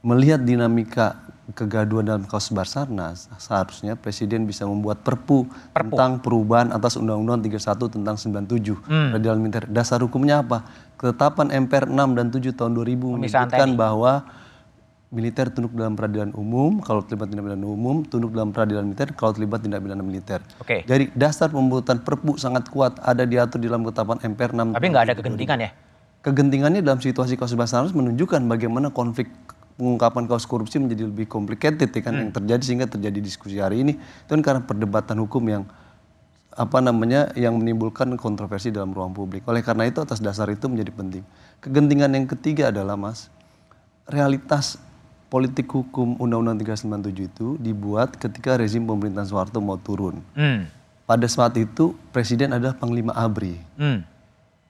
melihat 0.05 0.39
dinamika 0.39 1.19
kegaduhan 1.55 2.03
dalam 2.03 2.23
kasus 2.27 2.51
Basarnas, 2.51 3.31
seharusnya 3.39 3.95
presiden 3.95 4.43
bisa 4.43 4.67
membuat 4.67 4.99
perpu, 4.99 5.47
tentang 5.71 6.19
perubahan 6.19 6.75
atas 6.75 6.99
Undang-Undang 6.99 7.59
31 7.59 7.87
tentang 7.87 8.15
97 8.19 8.83
peradilan 8.83 9.39
militer. 9.39 9.63
Dasar 9.71 10.03
hukumnya 10.03 10.43
apa? 10.43 10.67
Ketetapan 10.99 11.55
MPR 11.67 11.87
6 11.87 12.17
dan 12.19 12.27
7 12.27 12.51
tahun 12.51 12.71
2000 12.75 12.83
Pemisahan 12.83 13.19
menyebutkan 13.23 13.69
bahwa 13.79 14.27
militer 15.07 15.47
tunduk 15.47 15.71
dalam 15.71 15.95
peradilan 15.95 16.35
umum, 16.35 16.83
kalau 16.83 16.99
terlibat 16.99 17.31
tindak 17.31 17.47
pidana 17.47 17.63
umum, 17.63 18.03
tunduk 18.03 18.35
dalam 18.35 18.51
peradilan 18.51 18.83
militer, 18.83 19.15
kalau 19.15 19.31
terlibat 19.31 19.63
tindak 19.63 19.79
pidana 19.79 20.03
militer. 20.03 20.43
Oke. 20.59 20.83
Jadi 20.83 21.15
dasar 21.15 21.47
pembuatan 21.47 22.03
perpu 22.03 22.35
sangat 22.35 22.67
kuat, 22.67 22.99
ada 22.99 23.23
diatur 23.23 23.63
di 23.63 23.71
dalam 23.71 23.87
ketetapan 23.87 24.19
MPR 24.35 24.51
6. 24.51 24.75
Tapi 24.75 24.87
nggak 24.91 25.03
ada 25.07 25.15
kegentingan 25.15 25.57
ya? 25.63 25.69
Kegentingannya 26.27 26.81
dalam 26.83 26.99
situasi 26.99 27.39
kasus 27.39 27.55
Basarnas 27.55 27.95
menunjukkan 27.95 28.43
bagaimana 28.51 28.91
konflik 28.91 29.31
pengungkapan 29.79 30.27
kasus 30.27 30.43
korupsi 30.43 30.81
menjadi 30.81 31.07
lebih 31.07 31.29
complicated 31.29 31.87
ya 31.87 32.01
kan 32.01 32.13
yang 32.17 32.33
terjadi 32.33 32.61
sehingga 32.65 32.89
terjadi 32.89 33.19
diskusi 33.21 33.61
hari 33.61 33.85
ini 33.85 33.93
itu 33.95 34.31
kan 34.33 34.41
karena 34.41 34.61
perdebatan 34.65 35.21
hukum 35.21 35.45
yang 35.45 35.63
apa 36.57 36.81
namanya 36.81 37.29
yang 37.37 37.53
menimbulkan 37.53 38.17
kontroversi 38.17 38.73
dalam 38.73 38.89
ruang 38.89 39.13
publik. 39.13 39.45
Oleh 39.45 39.61
karena 39.61 39.85
itu 39.85 40.01
atas 40.01 40.17
dasar 40.17 40.49
itu 40.49 40.65
menjadi 40.65 40.89
penting. 40.89 41.23
Kegentingan 41.61 42.09
yang 42.17 42.25
ketiga 42.25 42.73
adalah 42.73 42.97
Mas 42.97 43.29
realitas 44.09 44.81
politik 45.27 45.67
hukum 45.67 46.15
Undang-Undang 46.19 46.63
397 46.63 47.27
itu 47.27 47.47
dibuat 47.59 48.15
ketika 48.15 48.55
rezim 48.55 48.87
pemerintahan 48.87 49.27
Soeharto 49.27 49.59
mau 49.59 49.75
turun. 49.79 50.23
Hmm. 50.35 50.71
Pada 51.07 51.27
saat 51.27 51.55
itu 51.55 51.95
presiden 52.11 52.51
adalah 52.51 52.75
Panglima 52.75 53.15
ABRI. 53.15 53.55
Hmm. 53.79 54.03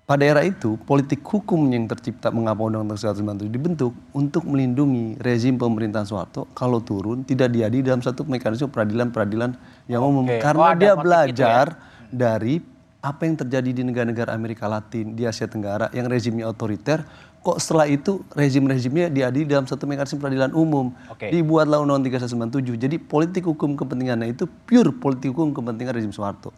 Pada 0.07 0.23
era 0.23 0.39
itu, 0.47 0.79
politik 0.87 1.19
hukum 1.19 1.67
yang 1.67 1.83
tercipta 1.83 2.31
mengapa 2.31 2.63
Undang-Undang 2.63 2.95
197 2.95 3.51
dibentuk 3.51 3.91
untuk 4.15 4.47
melindungi 4.47 5.19
rezim 5.19 5.59
pemerintahan 5.59 6.07
Soeharto 6.07 6.47
kalau 6.55 6.79
turun 6.79 7.27
tidak 7.27 7.51
diadili 7.51 7.83
dalam 7.83 7.99
satu 7.99 8.23
mekanisme 8.23 8.71
peradilan-peradilan 8.71 9.51
yang 9.91 9.99
umum. 9.99 10.23
Karena 10.39 10.63
Oh, 10.63 10.75
dia 10.79 10.95
motif 10.95 11.03
belajar 11.03 11.65
dari 12.07 12.63
apa 13.03 13.21
yang 13.27 13.35
terjadi 13.35 13.69
di 13.71 13.83
negara-negara 13.83 14.31
Amerika 14.31 14.65
Latin, 14.65 15.11
di 15.11 15.27
Asia 15.27 15.45
Tenggara 15.45 15.91
yang 15.91 16.07
rezimnya 16.07 16.49
otoriter, 16.49 17.03
kok 17.47 17.63
setelah 17.63 17.87
itu 17.87 18.19
rezim-rezimnya 18.35 19.07
diadili 19.07 19.47
dalam 19.47 19.63
satu 19.63 19.87
mekanisme 19.87 20.19
peradilan 20.19 20.51
umum. 20.51 20.91
Oke. 21.07 21.31
Dibuatlah 21.31 21.79
Undang-Undang 21.79 22.19
3197. 22.19 22.75
Jadi 22.75 22.99
politik 22.99 23.47
hukum 23.47 23.79
kepentingannya 23.79 24.35
itu 24.35 24.43
pure 24.67 24.91
politik 24.91 25.31
hukum 25.31 25.55
kepentingan 25.55 25.95
rezim 25.95 26.11
Soeharto. 26.11 26.51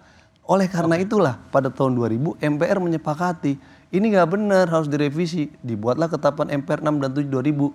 Oleh 0.50 0.66
karena 0.66 0.98
itulah 0.98 1.38
pada 1.54 1.70
tahun 1.70 1.94
2000 1.94 2.42
MPR 2.42 2.82
menyepakati 2.82 3.62
ini 3.94 4.06
nggak 4.18 4.30
benar 4.34 4.66
harus 4.66 4.90
direvisi. 4.90 5.54
Dibuatlah 5.62 6.10
ketetapan 6.10 6.50
MPR 6.66 6.82
6 6.82 7.06
dan 7.06 7.12
7 7.14 7.30
2000. 7.30 7.70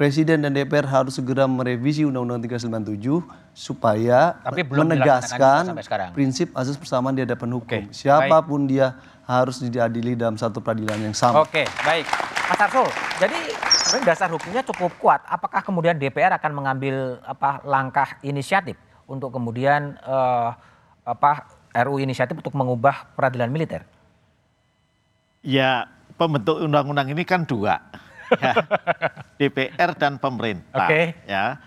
Presiden 0.00 0.40
dan 0.40 0.56
DPR 0.56 0.88
harus 0.88 1.20
segera 1.20 1.44
merevisi 1.44 2.08
Undang-Undang 2.08 2.48
397 2.48 3.20
supaya 3.52 4.40
Tapi 4.40 4.64
belum 4.64 4.96
menegaskan 4.96 5.76
prinsip 6.16 6.56
asas 6.56 6.80
persamaan 6.80 7.12
di 7.12 7.20
hadapan 7.20 7.60
hukum. 7.60 7.84
Oke, 7.84 7.92
Siapa 7.92 8.40
pun 8.40 8.64
dia 8.64 8.96
harus 9.30 9.62
diadili 9.62 10.18
dalam 10.18 10.34
satu 10.34 10.58
peradilan 10.58 10.98
yang 10.98 11.14
sama. 11.14 11.46
Oke, 11.46 11.62
baik. 11.86 12.02
Mas 12.50 12.58
Arsul, 12.66 12.88
jadi 13.22 13.40
dasar 14.02 14.26
hukumnya 14.26 14.66
cukup 14.66 14.90
kuat. 14.98 15.22
Apakah 15.22 15.62
kemudian 15.62 15.94
DPR 15.94 16.34
akan 16.34 16.50
mengambil 16.50 17.22
apa 17.22 17.62
langkah 17.62 18.18
inisiatif 18.26 18.74
untuk 19.06 19.30
kemudian 19.30 19.94
eh, 20.02 20.50
apa 21.06 21.46
RU 21.86 22.02
inisiatif 22.02 22.34
untuk 22.34 22.50
mengubah 22.58 23.14
peradilan 23.14 23.46
militer? 23.46 23.86
Ya, 25.46 25.86
pembentuk 26.18 26.58
undang-undang 26.58 27.14
ini 27.14 27.22
kan 27.22 27.46
dua. 27.46 27.78
Ya, 28.34 28.54
DPR 29.38 29.94
dan 29.94 30.18
pemerintah. 30.18 30.90
Oke. 30.90 31.14
Ya. 31.30 31.62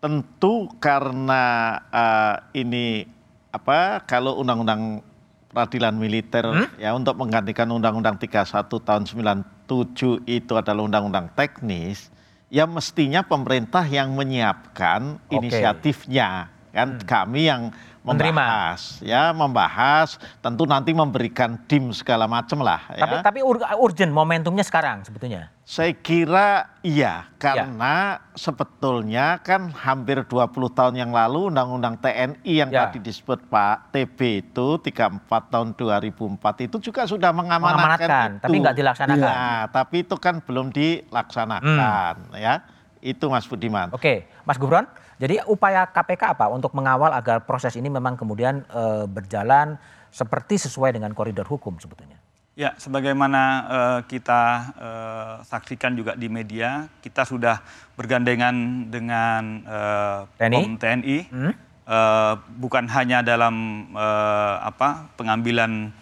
Tentu 0.00 0.72
karena 0.80 1.76
eh, 1.92 2.64
ini 2.64 3.04
apa 3.52 4.00
kalau 4.08 4.40
undang-undang 4.40 5.11
peradilan 5.52 5.92
militer 5.92 6.48
ya 6.80 6.96
untuk 6.96 7.20
menggantikan 7.20 7.68
undang-undang 7.68 8.16
31 8.16 8.48
tahun 8.66 9.04
97 9.04 10.24
itu 10.24 10.52
adalah 10.56 10.82
undang-undang 10.82 11.28
teknis, 11.36 12.08
ya 12.48 12.64
mestinya 12.64 13.20
pemerintah 13.20 13.84
yang 13.84 14.16
menyiapkan 14.16 15.20
Oke. 15.28 15.36
inisiatifnya 15.38 16.48
kan? 16.72 16.96
Kami 17.04 17.52
yang 17.52 17.68
membahas 18.02 18.98
ya 18.98 19.30
membahas 19.30 20.14
tentu 20.38 20.66
nanti 20.66 20.90
memberikan 20.90 21.54
dim 21.64 21.90
segala 21.90 22.26
macam 22.26 22.58
lah 22.58 22.82
ya. 22.90 23.02
Tapi 23.02 23.14
tapi 23.22 23.40
ur- 23.40 23.62
urgent 23.78 24.10
momentumnya 24.10 24.62
sekarang 24.62 25.06
sebetulnya. 25.06 25.54
Saya 25.62 25.94
kira 25.94 26.66
iya 26.82 27.30
karena 27.38 28.18
sebetulnya 28.34 29.38
kan 29.38 29.70
hampir 29.72 30.18
20 30.20 30.50
tahun 30.68 30.94
yang 30.96 31.10
lalu 31.10 31.48
undang-undang 31.48 31.94
TNI 31.96 32.42
yang 32.44 32.68
Ya. 32.68 32.90
tadi 32.90 32.98
disebut 32.98 33.46
Pak 33.46 33.94
TB 33.94 34.18
itu 34.42 34.66
34 34.82 35.22
tahun 35.48 35.72
2004 35.72 36.66
itu 36.66 36.76
juga 36.82 37.06
sudah 37.06 37.30
mengamanatkan, 37.30 37.78
Mengamanatkan, 37.78 38.28
itu. 38.32 38.42
tapi 38.42 38.56
nggak 38.58 38.76
dilaksanakan. 38.76 39.22
Nah, 39.22 39.60
tapi 39.70 39.96
itu 40.02 40.14
kan 40.16 40.42
belum 40.42 40.74
dilaksanakan 40.74 42.14
ya. 42.34 42.54
Itu 42.98 43.26
Mas 43.26 43.46
Budiman. 43.46 43.90
Oke, 43.90 44.26
Mas 44.42 44.58
Gufron. 44.58 44.86
Jadi 45.20 45.42
upaya 45.44 45.84
KPK 45.86 46.38
apa 46.38 46.46
untuk 46.48 46.72
mengawal 46.72 47.12
agar 47.12 47.44
proses 47.44 47.76
ini 47.76 47.88
memang 47.88 48.16
kemudian 48.16 48.64
eh, 48.68 49.04
berjalan 49.06 49.76
seperti 50.12 50.60
sesuai 50.60 50.92
dengan 50.92 51.12
koridor 51.12 51.48
hukum 51.48 51.76
sebetulnya. 51.80 52.20
Ya, 52.52 52.76
sebagaimana 52.76 53.42
eh, 53.64 54.00
kita 54.12 54.42
eh, 54.76 55.34
saksikan 55.48 55.96
juga 55.96 56.12
di 56.12 56.28
media, 56.28 56.84
kita 57.00 57.24
sudah 57.24 57.64
bergandengan 57.96 58.88
dengan 58.92 59.64
eh, 59.64 60.20
TNI? 60.36 60.56
POM 60.60 60.72
TNI, 60.76 61.18
Hmm? 61.32 61.52
eh, 61.88 62.34
bukan 62.60 62.84
hanya 62.92 63.24
dalam 63.24 63.88
eh, 63.96 64.56
apa 64.62 65.08
pengambilan 65.16 65.92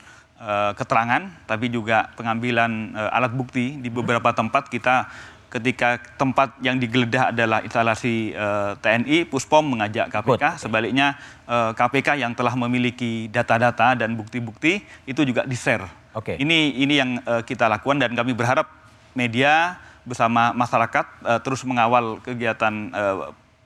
keterangan, 0.73 1.45
tapi 1.45 1.69
juga 1.69 2.17
pengambilan 2.17 2.97
alat 2.97 3.29
bukti 3.29 3.77
di 3.77 3.93
beberapa 3.93 4.33
tempat 4.33 4.73
kita 4.73 5.05
ketika 5.51 5.99
tempat 6.15 6.55
yang 6.63 6.79
digeledah 6.79 7.35
adalah 7.35 7.59
instalasi 7.61 8.33
eh, 8.33 8.73
TNI, 8.79 9.27
Puspom 9.27 9.67
mengajak 9.67 10.09
KPK, 10.09 10.63
sebaliknya 10.63 11.19
eh, 11.51 11.75
KPK 11.75 12.23
yang 12.23 12.33
telah 12.39 12.55
memiliki 12.55 13.27
data-data 13.29 13.99
dan 13.99 14.15
bukti-bukti 14.15 14.81
itu 15.05 15.21
juga 15.27 15.43
di-share. 15.45 15.85
Oke. 16.15 16.39
Ini 16.39 16.79
ini 16.79 16.95
yang 16.95 17.11
eh, 17.21 17.43
kita 17.43 17.67
lakukan 17.67 17.99
dan 17.99 18.15
kami 18.15 18.33
berharap 18.33 18.71
media 19.13 19.77
bersama 20.07 20.55
masyarakat 20.55 21.07
eh, 21.27 21.41
terus 21.43 21.67
mengawal 21.67 22.23
kegiatan 22.23 22.73
eh, 22.95 23.17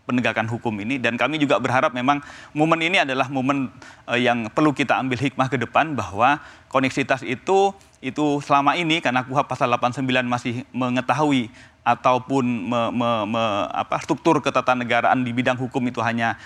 penegakan 0.05 0.45
hukum 0.53 0.73
ini 0.85 1.01
dan 1.01 1.17
kami 1.17 1.41
juga 1.41 1.57
berharap 1.57 1.97
memang 1.97 2.21
momen 2.53 2.81
ini 2.85 3.01
adalah 3.01 3.29
momen 3.33 3.73
eh, 4.09 4.21
yang 4.25 4.53
perlu 4.53 4.77
kita 4.77 5.01
ambil 5.01 5.17
hikmah 5.17 5.49
ke 5.49 5.57
depan 5.57 5.97
bahwa 5.97 6.41
koneksitas 6.69 7.25
itu 7.25 7.73
itu 8.05 8.25
selama 8.45 8.77
ini 8.77 9.01
karena 9.01 9.25
KUHP 9.25 9.49
pasal 9.49 9.73
89 9.73 10.05
masih 10.29 10.69
mengetahui 10.77 11.49
ataupun 11.85 12.45
me- 12.45 12.93
me- 12.97 13.25
me- 13.29 13.67
apa, 13.69 14.01
struktur 14.01 14.41
ketatanegaraan 14.41 15.21
di 15.21 15.31
bidang 15.37 15.61
hukum 15.61 15.85
itu 15.85 16.01
hanya 16.01 16.41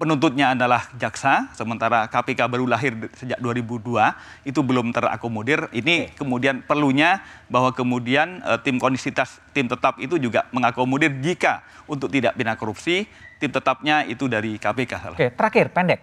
penuntutnya 0.00 0.56
adalah 0.56 0.88
jaksa, 0.96 1.52
sementara 1.52 2.08
KPK 2.08 2.48
baru 2.48 2.64
lahir 2.64 2.96
sejak 3.12 3.36
2002, 3.36 4.16
itu 4.48 4.60
belum 4.64 4.96
terakomodir. 4.96 5.68
Ini 5.76 6.16
kemudian 6.16 6.64
perlunya 6.64 7.20
bahwa 7.52 7.74
kemudian 7.74 8.40
eh, 8.40 8.58
tim 8.64 8.80
koneksitas, 8.80 9.42
tim 9.52 9.68
tetap 9.68 10.00
itu 10.00 10.16
juga 10.16 10.48
mengakomodir 10.56 11.12
jika 11.20 11.60
untuk 11.84 12.08
tidak 12.08 12.32
pidana 12.32 12.56
korupsi, 12.56 13.04
tim 13.36 13.52
tetapnya 13.52 14.08
itu 14.08 14.24
dari 14.24 14.56
KPK. 14.56 15.12
Oke, 15.12 15.28
terakhir 15.36 15.68
pendek. 15.74 16.00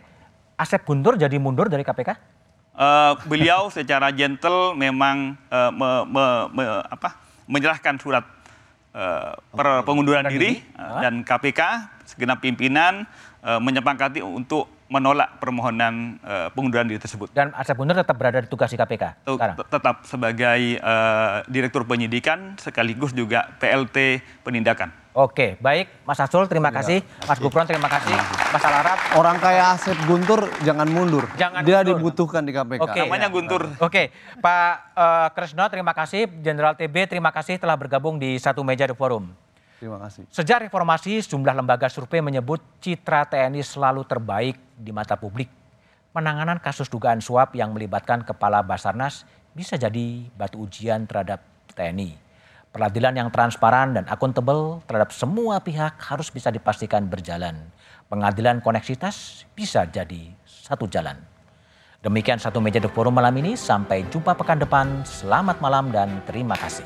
Asep 0.59 0.86
Guntur 0.86 1.17
jadi 1.17 1.39
mundur 1.41 1.65
dari 1.65 1.82
KPK? 1.82 2.38
Eh, 2.78 3.13
beliau 3.25 3.73
secara 3.73 4.13
gentle 4.13 4.78
memang 4.78 5.34
eh, 5.49 5.71
me- 5.73 6.05
me- 6.05 6.47
me- 6.53 6.86
apa, 6.86 7.17
menyerahkan 7.48 7.95
surat 8.00 8.24
per- 9.54 9.84
pengunduran 9.86 10.26
diri 10.26 10.58
eh, 10.62 10.93
dan 11.04 11.22
KPK 11.22 11.62
segenap 12.08 12.41
pimpinan 12.41 13.06
eh, 13.45 13.60
menyepakati 13.60 14.24
untuk 14.24 14.70
menolak 14.88 15.38
permohonan 15.38 16.18
eh, 16.20 16.48
pengunduran 16.52 16.88
diri 16.88 16.98
tersebut. 16.98 17.32
Dan 17.32 17.52
Asep 17.54 17.76
Guntur 17.76 17.96
tetap 17.96 18.16
berada 18.16 18.40
di 18.40 18.48
tugas 18.48 18.72
di 18.72 18.80
KPK 18.80 19.04
Tet- 19.20 19.28
sekarang? 19.28 19.56
Tetap 19.60 19.96
sebagai 20.04 20.60
eh, 20.80 21.38
direktur 21.48 21.84
penyidikan 21.84 22.56
sekaligus 22.56 23.12
juga 23.12 23.52
PLT 23.60 24.24
penindakan. 24.42 24.92
Oke, 25.18 25.58
baik 25.58 25.90
Mas 26.06 26.22
Asul 26.22 26.46
terima 26.46 26.70
kasih, 26.70 27.02
Mas 27.26 27.42
Gufron 27.42 27.66
terima 27.66 27.90
kasih, 27.90 28.14
Mas 28.54 28.62
Alarab. 28.62 29.02
Orang 29.18 29.42
kaya 29.42 29.74
Asep 29.74 29.98
Guntur 30.06 30.46
jangan 30.62 30.86
mundur. 30.86 31.26
Jangan 31.36 31.66
Dia 31.66 31.82
mundur. 31.82 31.98
dibutuhkan 31.98 32.46
di 32.46 32.54
KPK. 32.54 32.82
Oke. 32.86 33.02
Namanya 33.02 33.30
Guntur. 33.34 33.66
Oke, 33.82 34.14
Pak 34.38 34.74
eh, 34.94 35.28
Kresno 35.34 35.66
terima 35.74 35.98
kasih, 35.98 36.30
Jenderal 36.46 36.78
TB 36.78 37.10
terima 37.10 37.34
kasih 37.34 37.58
telah 37.58 37.74
bergabung 37.74 38.22
di 38.22 38.38
satu 38.38 38.62
meja 38.62 38.86
di 38.86 38.94
forum. 38.94 39.47
Terima 39.78 40.01
kasih. 40.01 40.25
Sejak 40.34 40.65
reformasi, 40.65 41.21
sejumlah 41.21 41.53
lembaga 41.53 41.86
survei 41.86 42.17
menyebut 42.17 42.57
citra 42.82 43.30
TNI 43.30 43.61
selalu 43.61 44.01
terbaik 44.09 44.57
di 44.73 44.89
mata 44.89 45.13
publik. 45.13 45.53
Penanganan 46.09 46.57
kasus 46.57 46.89
dugaan 46.89 47.21
suap 47.21 47.53
yang 47.53 47.78
melibatkan 47.78 48.25
kepala 48.25 48.65
Basarnas 48.65 49.21
bisa 49.53 49.78
jadi 49.78 50.25
batu 50.34 50.65
ujian 50.65 51.05
terhadap 51.05 51.45
TNI. 51.78 52.17
Peradilan 52.73 53.13
yang 53.21 53.30
transparan 53.30 53.93
dan 53.93 54.05
akuntabel 54.09 54.82
terhadap 54.89 55.13
semua 55.13 55.61
pihak 55.61 55.97
harus 56.01 56.34
bisa 56.34 56.49
dipastikan 56.49 57.05
berjalan. 57.05 57.69
Pengadilan 58.09 58.65
koneksitas 58.65 59.45
bisa 59.53 59.86
jadi 59.86 60.34
satu 60.45 60.89
jalan. 60.89 61.21
Demikian 62.01 62.38
satu 62.38 62.61
meja 62.61 62.78
di 62.78 62.89
forum 62.89 63.17
malam 63.17 63.34
ini. 63.38 63.57
Sampai 63.57 64.05
jumpa 64.09 64.38
pekan 64.38 64.61
depan. 64.61 65.05
Selamat 65.05 65.57
malam 65.61 65.89
dan 65.89 66.21
terima 66.25 66.53
kasih. 66.53 66.86